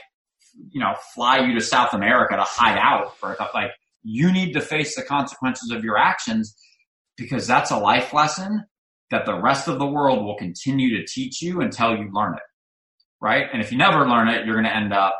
[0.70, 3.72] you know, fly you to South America to hide out for a couple, like,
[4.06, 6.56] you need to face the consequences of your actions
[7.16, 8.64] because that's a life lesson
[9.10, 12.40] that the rest of the world will continue to teach you until you learn it.
[13.20, 13.46] Right.
[13.52, 15.18] And if you never learn it, you're going to end up,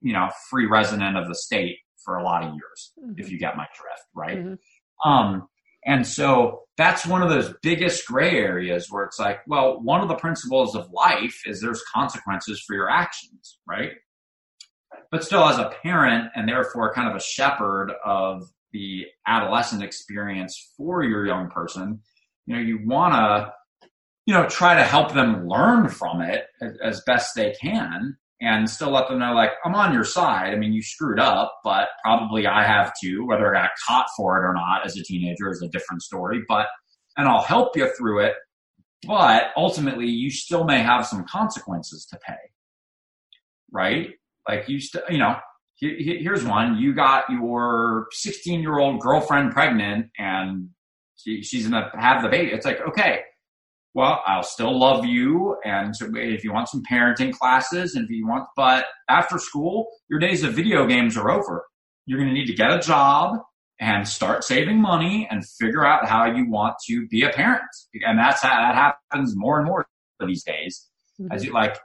[0.00, 3.12] you know, free resident of the state for a lot of years, mm-hmm.
[3.18, 4.06] if you get my drift.
[4.14, 4.38] Right.
[4.38, 5.08] Mm-hmm.
[5.08, 5.48] Um,
[5.84, 10.08] and so that's one of those biggest gray areas where it's like, well, one of
[10.08, 13.92] the principles of life is there's consequences for your actions, right?
[15.10, 18.42] But still, as a parent and therefore kind of a shepherd of
[18.72, 22.00] the adolescent experience for your young person,
[22.46, 23.88] you know, you want to,
[24.26, 28.68] you know, try to help them learn from it as, as best they can and
[28.68, 30.52] still let them know like I'm on your side.
[30.52, 33.24] I mean, you screwed up, but probably I have too.
[33.26, 36.42] Whether I got caught for it or not as a teenager is a different story.
[36.46, 36.66] But
[37.16, 38.34] and I'll help you through it.
[39.06, 42.34] But ultimately, you still may have some consequences to pay,
[43.70, 44.10] right?
[44.48, 45.36] Like you still, you know,
[45.78, 50.70] here's one: you got your 16 year old girlfriend pregnant, and
[51.16, 52.52] she, she's gonna have the baby.
[52.52, 53.22] It's like okay
[53.96, 55.56] well, I'll still love you.
[55.64, 59.86] And so if you want some parenting classes and if you want, but after school,
[60.10, 61.64] your days of video games are over.
[62.04, 63.38] You're to need to get a job
[63.80, 67.62] and start saving money and figure out how you want to be a parent.
[68.06, 69.86] And that's how that happens more and more
[70.26, 70.86] these days.
[71.18, 71.32] Mm-hmm.
[71.32, 71.78] As you like,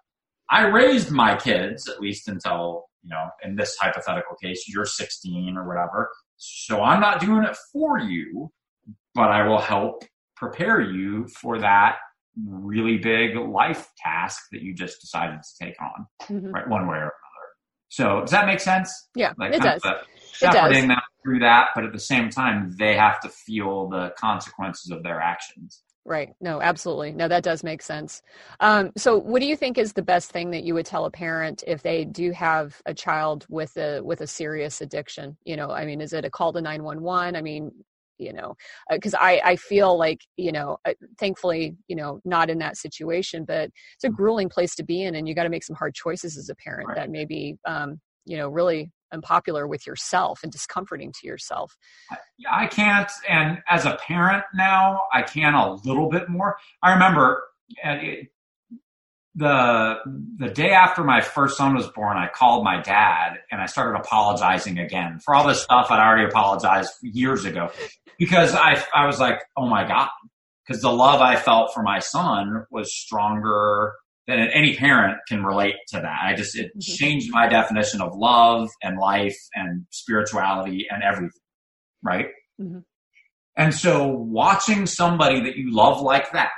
[0.51, 5.57] I raised my kids at least until, you know, in this hypothetical case, you're 16
[5.57, 6.11] or whatever.
[6.35, 8.51] So I'm not doing it for you,
[9.15, 10.03] but I will help
[10.35, 11.97] prepare you for that
[12.45, 16.51] really big life task that you just decided to take on, mm-hmm.
[16.51, 16.67] right?
[16.67, 17.11] One way or another.
[17.89, 19.09] So does that make sense?
[19.15, 19.81] Yeah, like it does.
[20.33, 24.91] Shepherding them through that, but at the same time, they have to feel the consequences
[24.91, 25.83] of their actions.
[26.03, 26.33] Right.
[26.41, 27.11] No, absolutely.
[27.11, 28.23] No, that does make sense.
[28.59, 31.11] Um, so, what do you think is the best thing that you would tell a
[31.11, 35.37] parent if they do have a child with a with a serious addiction?
[35.45, 37.35] You know, I mean, is it a call to nine one one?
[37.35, 37.71] I mean,
[38.21, 38.55] you know
[38.89, 42.77] because uh, i i feel like you know uh, thankfully you know not in that
[42.77, 45.75] situation but it's a grueling place to be in and you got to make some
[45.75, 46.97] hard choices as a parent right.
[46.97, 51.77] that maybe um, you know really unpopular with yourself and discomforting to yourself.
[52.49, 56.57] I can't and as a parent now i can a little bit more.
[56.81, 57.43] I remember
[57.83, 58.29] it,
[59.35, 59.95] the
[60.37, 63.97] the day after my first son was born, I called my dad and I started
[63.97, 67.71] apologizing again for all this stuff I'd already apologized years ago
[68.19, 70.09] because I I was like, oh my god,
[70.65, 73.93] because the love I felt for my son was stronger
[74.37, 76.19] than any parent can relate to that.
[76.23, 76.79] I just it mm-hmm.
[76.79, 81.31] changed my definition of love and life and spirituality and everything,
[82.03, 82.27] right?
[82.59, 82.79] Mm-hmm.
[83.57, 86.51] And so watching somebody that you love like that,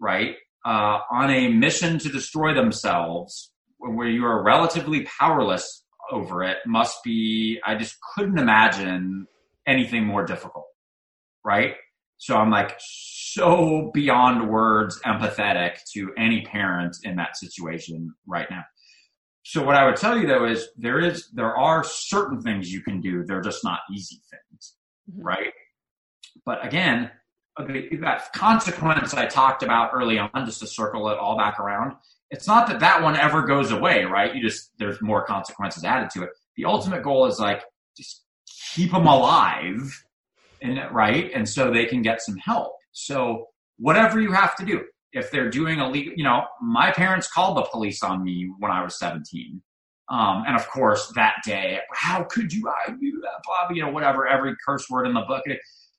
[0.00, 0.36] right?
[0.68, 7.02] uh, on a mission to destroy themselves, where you are relatively powerless over it, must
[7.04, 9.26] be, I just couldn't imagine
[9.66, 10.66] anything more difficult.
[11.44, 11.74] Right.
[12.18, 18.64] So I'm like so beyond words empathetic to any parent in that situation right now.
[19.44, 22.82] So what I would tell you though is there is there are certain things you
[22.82, 23.24] can do.
[23.24, 24.74] They're just not easy things,
[25.10, 25.22] mm-hmm.
[25.22, 25.52] right?
[26.44, 27.10] But again,
[27.56, 31.94] that consequence I talked about early on, just to circle it all back around,
[32.30, 34.34] it's not that that one ever goes away, right?
[34.34, 36.30] You just, there's more consequences added to it.
[36.56, 37.62] The ultimate goal is like,
[37.96, 38.24] just
[38.74, 40.04] keep them alive,
[40.62, 41.30] and right?
[41.34, 42.74] And so they can get some help.
[42.92, 43.46] So
[43.78, 47.62] whatever you have to do, if they're doing illegal, you know, my parents called the
[47.70, 49.62] police on me when I was 17.
[50.10, 53.42] Um, and of course, that day, how could you I do that?
[53.44, 55.44] Blah, you know, whatever, every curse word in the book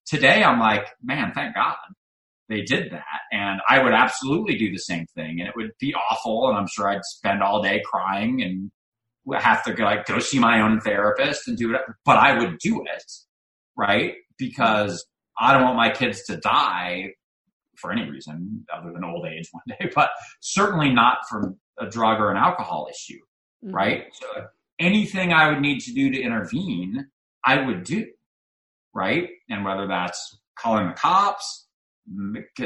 [0.05, 1.75] today I'm like, man, thank God
[2.49, 3.03] they did that.
[3.31, 5.39] And I would absolutely do the same thing.
[5.39, 6.49] And it would be awful.
[6.49, 8.71] And I'm sure I'd spend all day crying and
[9.39, 11.81] have to go, like go see my own therapist and do it.
[12.03, 13.03] But I would do it,
[13.79, 14.13] right?
[14.37, 15.05] Because
[15.39, 17.13] I don't want my kids to die
[17.77, 20.09] for any reason other than old age one day, but
[20.41, 23.19] certainly not from a drug or an alcohol issue,
[23.63, 23.73] mm-hmm.
[23.73, 24.03] right?
[24.13, 24.45] So
[24.79, 27.07] anything I would need to do to intervene,
[27.45, 28.05] I would do
[28.93, 29.29] right?
[29.49, 31.67] And whether that's calling the cops,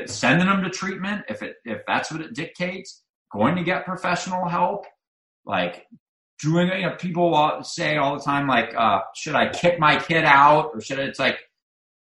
[0.08, 4.48] sending them to treatment, if it if that's what it dictates, going to get professional
[4.48, 4.86] help,
[5.46, 5.86] like
[6.42, 10.24] doing you know people say all the time like uh, should I kick my kid
[10.26, 11.38] out or should I, it's like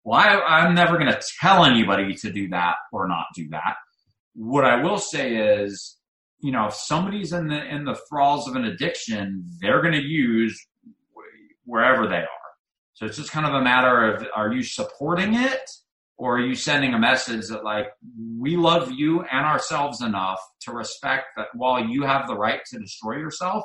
[0.05, 3.74] well I, I'm never going to tell anybody to do that or not do that.
[4.35, 5.97] What I will say is
[6.41, 10.03] you know if somebody's in the in the thralls of an addiction, they're going to
[10.03, 10.59] use
[11.64, 12.41] wherever they are
[13.01, 15.70] so it's just kind of a matter of are you supporting it
[16.18, 17.87] or are you sending a message that like
[18.39, 22.78] we love you and ourselves enough to respect that while you have the right to
[22.78, 23.64] destroy yourself,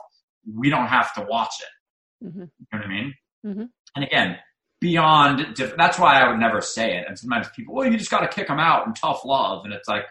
[0.52, 2.28] we don't have to watch it.
[2.28, 2.42] Mm-hmm.
[2.42, 3.14] You know what I mean?
[3.46, 3.64] Mm-hmm.
[3.96, 4.38] And again,
[4.82, 5.56] beyond.
[5.56, 7.06] Diff- that's why I would never say it.
[7.08, 9.74] And sometimes people, well, you just got to kick them out and tough love, and
[9.74, 10.04] it's like,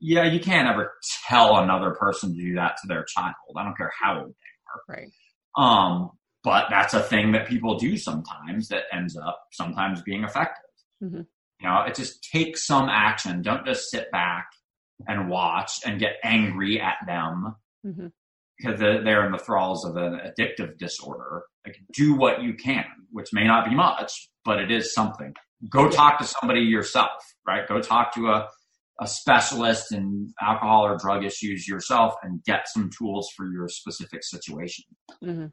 [0.00, 0.92] yeah, you can't ever
[1.26, 3.34] tell another person to do that to their child.
[3.56, 4.96] I don't care how old they are.
[4.96, 5.10] Right.
[5.56, 6.10] Um,
[6.44, 10.70] but that's a thing that people do sometimes that ends up sometimes being effective.
[11.02, 11.22] Mm-hmm.
[11.60, 13.40] You know, it just takes some action.
[13.40, 14.48] Don't just sit back
[15.08, 18.06] and watch and get angry at them mm-hmm.
[18.58, 21.44] Because they're in the thralls of an addictive disorder.
[21.66, 25.34] Like, do what you can, which may not be much, but it is something.
[25.70, 27.10] Go talk to somebody yourself,
[27.46, 27.66] right?
[27.66, 28.48] Go talk to a,
[29.00, 34.22] a specialist in alcohol or drug issues yourself and get some tools for your specific
[34.22, 34.84] situation.
[35.24, 35.46] Mm-hmm.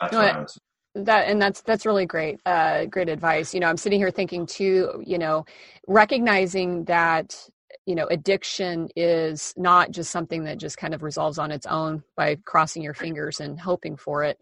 [0.00, 0.60] That's no, what I would say
[1.04, 4.46] that and that's that's really great uh great advice you know i'm sitting here thinking
[4.46, 5.44] too you know
[5.86, 7.38] recognizing that
[7.84, 12.02] you know addiction is not just something that just kind of resolves on its own
[12.16, 14.38] by crossing your fingers and hoping for it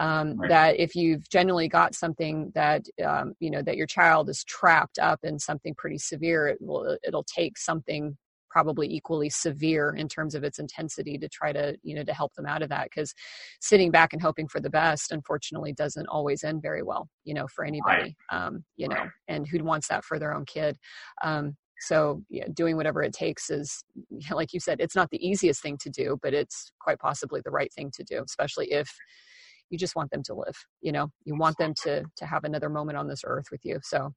[0.00, 0.48] um, right.
[0.48, 4.98] that if you've genuinely got something that um, you know that your child is trapped
[4.98, 8.16] up in something pretty severe it will it'll take something
[8.54, 12.32] probably equally severe in terms of its intensity to try to you know to help
[12.34, 13.12] them out of that because
[13.60, 17.48] sitting back and hoping for the best unfortunately doesn't always end very well you know
[17.48, 18.46] for anybody right.
[18.46, 20.78] um, you know and who wants that for their own kid
[21.24, 21.56] um,
[21.86, 23.84] so yeah, doing whatever it takes is
[24.30, 27.50] like you said it's not the easiest thing to do but it's quite possibly the
[27.50, 28.88] right thing to do especially if
[29.70, 31.08] you just want them to live you know?
[31.24, 33.80] You want them to to have another moment on this earth with you.
[33.82, 34.12] So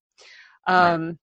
[0.68, 1.18] um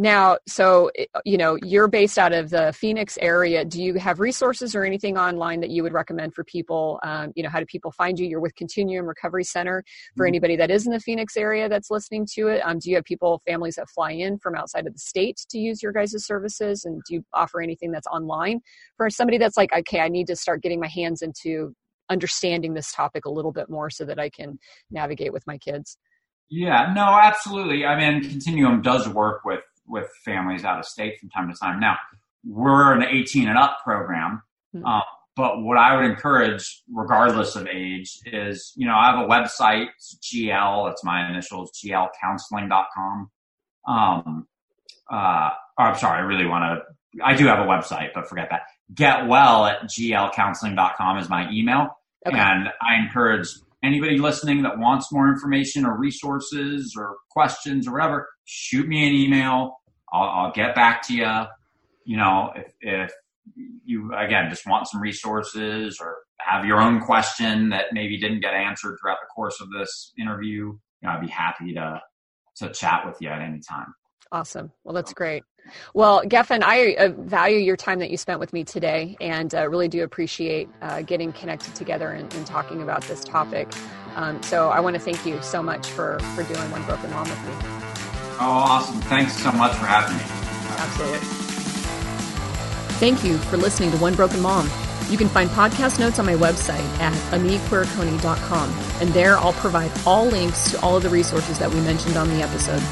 [0.00, 3.64] now, so, eh, you know, you're based out of the Phoenix area.
[3.64, 7.00] Do you have resources or anything online that you would recommend for people?
[7.02, 8.28] Um, you know, how do people find you?
[8.28, 9.82] You're with Continuum Recovery Center.
[10.16, 10.28] For mm-hmm.
[10.28, 13.04] anybody that is in the Phoenix area that's listening to it, um, do you have
[13.04, 16.84] people, families that fly in from outside of the state to use your guys' services?
[16.84, 18.60] And do you offer anything that's online
[18.96, 21.74] for somebody that's like, okay, I need to start getting my hands into
[22.08, 24.60] understanding this topic a little bit more so that I can
[24.92, 25.98] navigate with my kids?
[26.50, 27.84] Yeah, no, absolutely.
[27.84, 31.80] I mean, Continuum does work with with families out of state from time to time.
[31.80, 31.96] Now,
[32.46, 34.42] we're an 18 and up program,
[34.74, 34.84] mm-hmm.
[34.84, 35.02] um,
[35.36, 39.88] but what I would encourage, regardless of age, is you know I have a website,
[40.22, 40.88] GL.
[40.88, 43.30] That's my initials, glcounseling.com.
[43.86, 44.46] Um,
[45.10, 47.24] uh, oh, I'm sorry, I really want to.
[47.24, 48.62] I do have a website, but forget that.
[48.94, 51.88] Get well at glcounseling.com is my email,
[52.26, 52.38] okay.
[52.38, 53.48] and I encourage
[53.82, 59.14] anybody listening that wants more information or resources or questions or whatever, shoot me an
[59.14, 59.77] email.
[60.12, 61.44] I'll, I'll get back to you.
[62.04, 63.12] You know, if, if
[63.84, 68.54] you again just want some resources or have your own question that maybe didn't get
[68.54, 72.00] answered throughout the course of this interview, you know, I'd be happy to
[72.56, 73.94] to chat with you at any time.
[74.30, 74.70] Awesome.
[74.84, 75.42] Well, that's great.
[75.94, 79.68] Well, Geffen, I uh, value your time that you spent with me today and uh,
[79.68, 83.68] really do appreciate uh, getting connected together and, and, talking about this topic.
[84.16, 87.28] Um, so I want to thank you so much for, for doing One Broken Mom
[87.28, 88.17] with me.
[88.40, 89.00] Oh, awesome.
[89.02, 90.22] Thanks so much for having me.
[90.78, 91.18] Absolutely.
[92.98, 94.70] Thank you for listening to One Broken Mom.
[95.08, 98.70] You can find podcast notes on my website at ameequiriconi.com,
[99.00, 102.28] and there I'll provide all links to all of the resources that we mentioned on
[102.28, 102.82] the episode.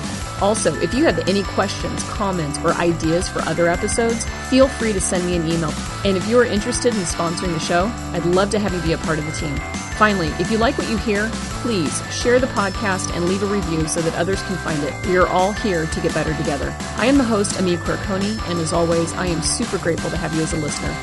[0.42, 5.00] Also, if you have any questions, comments, or ideas for other episodes, feel free to
[5.00, 5.72] send me an email.
[6.04, 8.92] And if you are interested in sponsoring the show, I'd love to have you be
[8.92, 9.54] a part of the team.
[9.96, 11.30] Finally, if you like what you hear,
[11.62, 14.94] please share the podcast and leave a review so that others can find it.
[15.06, 16.76] We are all here to get better together.
[16.96, 20.34] I am the host, Ameé Quiriconi, and as always, I am super grateful to have
[20.34, 20.94] you as a listener.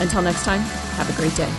[0.00, 1.50] Until next time, have a great day.